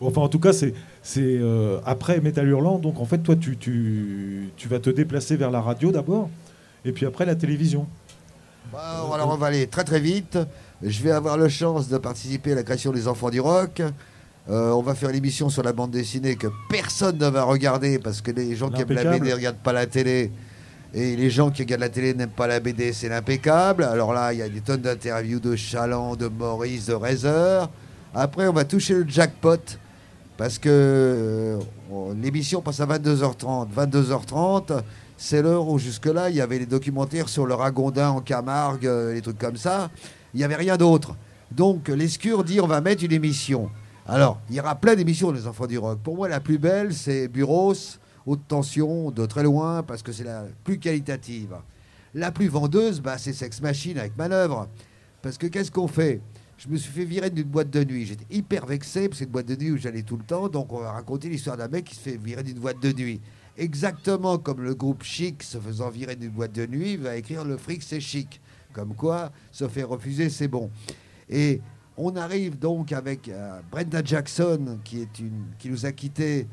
[0.01, 0.73] Enfin, en tout cas, c'est
[1.17, 2.79] euh, après Métal Hurlant.
[2.79, 6.29] Donc, en fait, toi, tu, tu, tu vas te déplacer vers la radio d'abord,
[6.85, 7.87] et puis après la télévision.
[8.71, 10.37] Bah, alors on va aller très très vite.
[10.81, 13.81] Je vais avoir la chance de participer à la création des Enfants du Rock.
[14.49, 17.99] Euh, on va faire une émission sur la bande dessinée que personne ne va regarder
[17.99, 19.03] parce que les gens qui aiment la.
[19.03, 20.31] BD ne regardent pas la télé.
[20.93, 23.83] Et les gens qui regardent la télé n'aiment pas la BD, c'est l'impeccable.
[23.83, 27.69] Alors là, il y a des tonnes d'interviews de Chaland, de Maurice, de Rezer.
[28.13, 29.59] Après, on va toucher le jackpot
[30.41, 31.59] parce que euh,
[31.91, 33.67] on- l'émission passe à 22h30.
[33.75, 34.81] 22h30,
[35.15, 39.13] c'est l'heure où jusque-là, il y avait les documentaires sur le ragondin en Camargue, euh,
[39.13, 39.91] les trucs comme ça.
[40.33, 41.15] Il n'y avait rien d'autre.
[41.51, 43.69] Donc, l'escure dit on va mettre une émission.
[44.07, 45.99] Alors, il y aura plein d'émissions des enfants du rock.
[46.03, 47.75] Pour moi, la plus belle, c'est Buros,
[48.25, 51.55] haute tension, de très loin, parce que c'est la plus qualitative.
[52.15, 54.67] La plus vendeuse, bah, c'est Sex Machine avec Manœuvre.
[55.21, 56.19] Parce que qu'est-ce qu'on fait?
[56.61, 58.05] Je me suis fait virer d'une boîte de nuit.
[58.05, 60.47] J'étais hyper vexé, parce que c'est une boîte de nuit où j'allais tout le temps.
[60.47, 63.19] Donc, on va raconter l'histoire d'un mec qui se fait virer d'une boîte de nuit.
[63.57, 67.57] Exactement comme le groupe Chic, se faisant virer d'une boîte de nuit, va écrire Le
[67.57, 68.39] fric, c'est chic.
[68.73, 70.69] Comme quoi, se fait refuser, c'est bon.
[71.29, 71.61] Et
[71.97, 76.47] on arrive donc avec euh, Brenda Jackson, qui, est une, qui nous a quittés,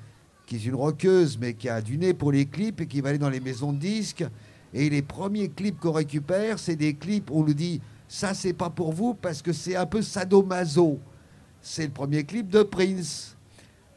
[0.46, 3.10] qui est une rockeuse, mais qui a du nez pour les clips et qui va
[3.10, 4.24] aller dans les maisons de disques.
[4.72, 8.54] Et les premiers clips qu'on récupère, c'est des clips où on nous dit ça, c'est
[8.54, 10.98] pas pour vous parce que c'est un peu sadomaso.
[11.60, 13.36] C'est le premier clip de Prince.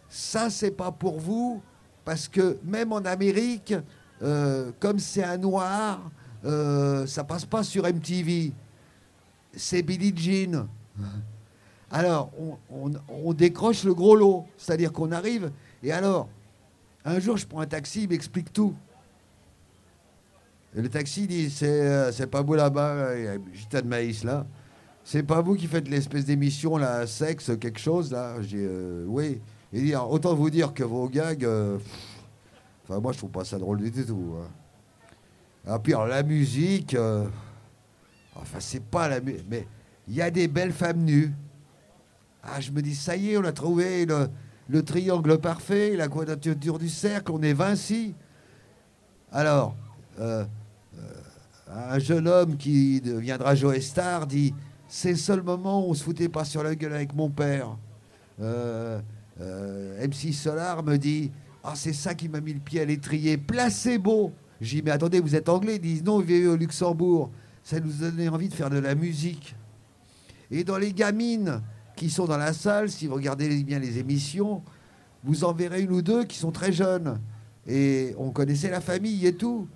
[0.10, 1.62] Ça, c'est pas pour vous
[2.04, 3.74] parce que même en Amérique,
[4.22, 6.12] euh, comme c'est un noir,
[6.44, 8.52] euh, ça passe pas sur MTV.
[9.56, 10.68] C'est Billie Jean.
[11.92, 12.32] Alors,
[12.70, 14.46] on, on décroche le gros lot.
[14.58, 15.52] C'est-à-dire qu'on arrive,
[15.84, 16.30] et alors,
[17.04, 18.74] un jour, je prends un taxi, il m'explique tout.
[20.76, 23.82] Et le taxi dit c'est, euh, c'est pas vous là-bas, il y a un gitan
[23.82, 24.46] de maïs là.
[25.04, 28.42] C'est pas vous qui faites l'espèce d'émission là, sexe, quelque chose là?
[28.42, 29.42] J'ai euh, oui.
[29.74, 31.78] Il dit autant vous dire que vos gags, euh,
[32.84, 34.36] enfin moi je trouve pas ça drôle du tout.
[34.38, 34.48] Hein.
[35.68, 36.96] Ah, puis alors, la musique,
[38.36, 39.68] enfin c'est pas la musique, mais
[40.08, 41.34] il y a des belles femmes nues.
[42.44, 44.30] Ah je me dis ça y est, on a trouvé le,
[44.70, 48.16] le triangle parfait, la quadrature du cercle, on est Vinci.
[49.32, 49.76] Alors,
[51.74, 54.54] un jeune homme qui deviendra Joe Star dit
[54.88, 57.78] C'est le seul moment où on se foutait pas sur la gueule avec mon père.
[58.42, 59.00] Euh,
[59.40, 61.32] euh, MC Solar me dit
[61.64, 63.38] Ah, c'est ça qui m'a mis le pied à l'étrier.
[63.38, 67.32] Placebo J'ai dit Mais attendez, vous êtes anglais Ils disent Non, vous vivez au Luxembourg.
[67.64, 69.56] Ça nous donnait envie de faire de la musique.
[70.50, 71.62] Et dans les gamines
[71.96, 74.64] qui sont dans la salle, si vous regardez bien les émissions,
[75.24, 77.20] vous en verrez une ou deux qui sont très jeunes.
[77.68, 79.68] Et on connaissait la famille et tout.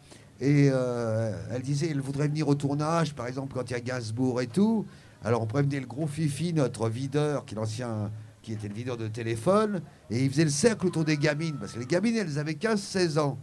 [0.41, 3.79] Et euh, elle disait, elle voudrait venir au tournage, par exemple, quand il y a
[3.79, 4.85] Gainsbourg et tout.
[5.23, 8.11] Alors on prévenait le gros Fifi, notre videur, qui, l'ancien,
[8.41, 9.81] qui était le videur de téléphone,
[10.11, 13.17] et il faisait le cercle autour des gamines, parce que les gamines, elles avaient 15-16
[13.17, 13.37] ans.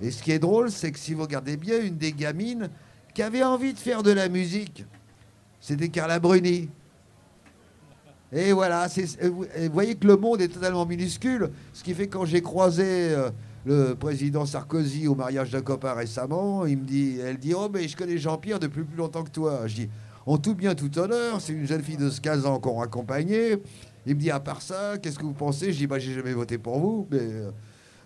[0.00, 2.70] Et ce qui est drôle, c'est que si vous regardez bien, une des gamines
[3.14, 4.84] qui avait envie de faire de la musique,
[5.60, 6.70] c'était Carla Bruni.
[8.32, 8.86] Et voilà,
[9.22, 12.84] vous voyez que le monde est totalement minuscule, ce qui fait que quand j'ai croisé...
[12.86, 13.30] Euh,
[13.68, 17.86] le président Sarkozy au mariage d'un copain récemment, il me dit, elle dit Oh, mais
[17.86, 19.66] je connais Jean-Pierre depuis plus longtemps que toi.
[19.66, 19.90] Je dis
[20.26, 23.58] En tout bien, tout honneur, c'est une jeune fille de 15 ans qu'on accompagnait.
[24.06, 25.72] Il me dit À part ça, qu'est-ce que vous pensez?
[25.72, 27.06] Je dis Bah, j'ai jamais voté pour vous.
[27.10, 27.20] Mais,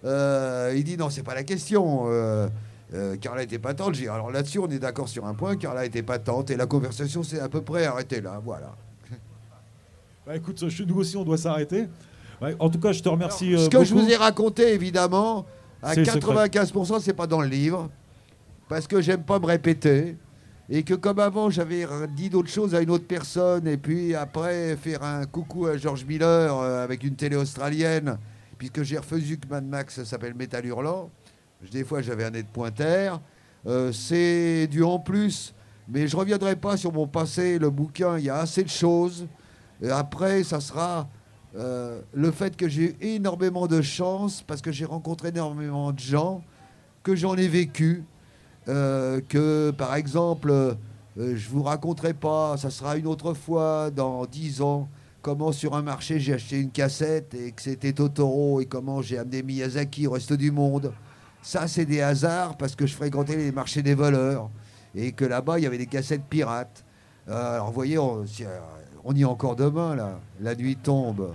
[0.05, 2.07] euh, il dit Non, c'est pas la question.
[2.09, 2.49] Euh,
[2.95, 3.95] euh, Carla était patente.
[3.95, 5.57] J'ai alors là-dessus, on est d'accord sur un point.
[5.57, 8.41] Carla était patente et la conversation s'est à peu près arrêtée là.
[8.45, 8.75] Voilà.
[10.27, 11.89] Bah écoute, nous aussi, on doit s'arrêter
[12.59, 13.53] en tout cas, je te remercie.
[13.57, 15.47] ce euh, que je vous ai raconté, évidemment,
[15.83, 17.91] à 95%, c'est pas dans le livre,
[18.69, 20.17] parce que j'aime pas me répéter.
[20.71, 24.77] Et que comme avant, j'avais dit d'autres choses à une autre personne, et puis après,
[24.77, 28.19] faire un coucou à George Miller euh, avec une télé australienne,
[28.59, 31.11] puisque j'ai refusé que Mad Max s'appelle Métal Hurlant.
[31.71, 33.21] Des fois, j'avais un nez de pointeur.
[33.67, 35.55] Euh, c'est du en plus,
[35.89, 37.59] mais je reviendrai pas sur mon passé.
[37.59, 39.27] Le bouquin, il y a assez de choses.
[39.91, 41.09] Après, ça sera
[41.55, 45.99] euh, le fait que j'ai eu énormément de chance parce que j'ai rencontré énormément de
[45.99, 46.43] gens,
[47.03, 48.05] que j'en ai vécu,
[48.69, 50.75] euh, que par exemple, euh,
[51.17, 54.89] je vous raconterai pas, ça sera une autre fois dans dix ans,
[55.21, 59.19] comment sur un marché j'ai acheté une cassette et que c'était Totoro et comment j'ai
[59.19, 60.95] amené Miyazaki au reste du monde.
[61.43, 64.49] Ça, c'est des hasards parce que je fréquentais les marchés des voleurs
[64.95, 66.85] et que là-bas, il y avait des cassettes pirates.
[67.27, 68.25] alors, vous voyez, on,
[69.05, 70.21] on y est encore demain, là.
[70.41, 71.35] La nuit tombe.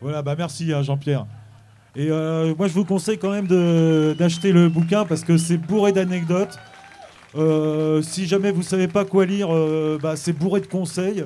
[0.00, 1.26] Voilà, bah merci hein, Jean-Pierre.
[1.96, 3.46] Et euh, moi, je vous conseille quand même
[4.14, 6.58] d'acheter le bouquin parce que c'est bourré d'anecdotes.
[7.34, 11.24] Euh, si jamais vous savez pas quoi lire, euh, bah, c'est bourré de conseils.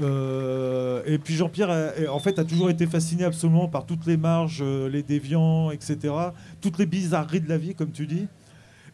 [0.00, 5.02] et puis Jean-Pierre, en fait, a toujours été fasciné absolument par toutes les marges, les
[5.02, 6.14] déviants, etc.
[6.62, 8.26] Toutes les bizarreries de la vie, comme tu dis.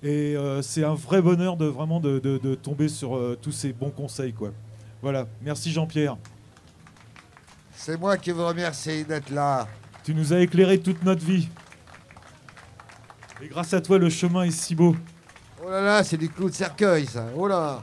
[0.02, 2.02] Et c'est un vrai bonheur de vraiment
[2.62, 4.50] tomber sur tous ces bons conseils, quoi.
[5.04, 6.16] Voilà, merci Jean-Pierre.
[7.74, 9.68] C'est moi qui vous remercie d'être là.
[10.02, 11.50] Tu nous as éclairé toute notre vie.
[13.42, 14.96] Et grâce à toi, le chemin est si beau.
[15.62, 17.26] Oh là là, c'est du clou de cercueil, ça.
[17.36, 17.82] Oh là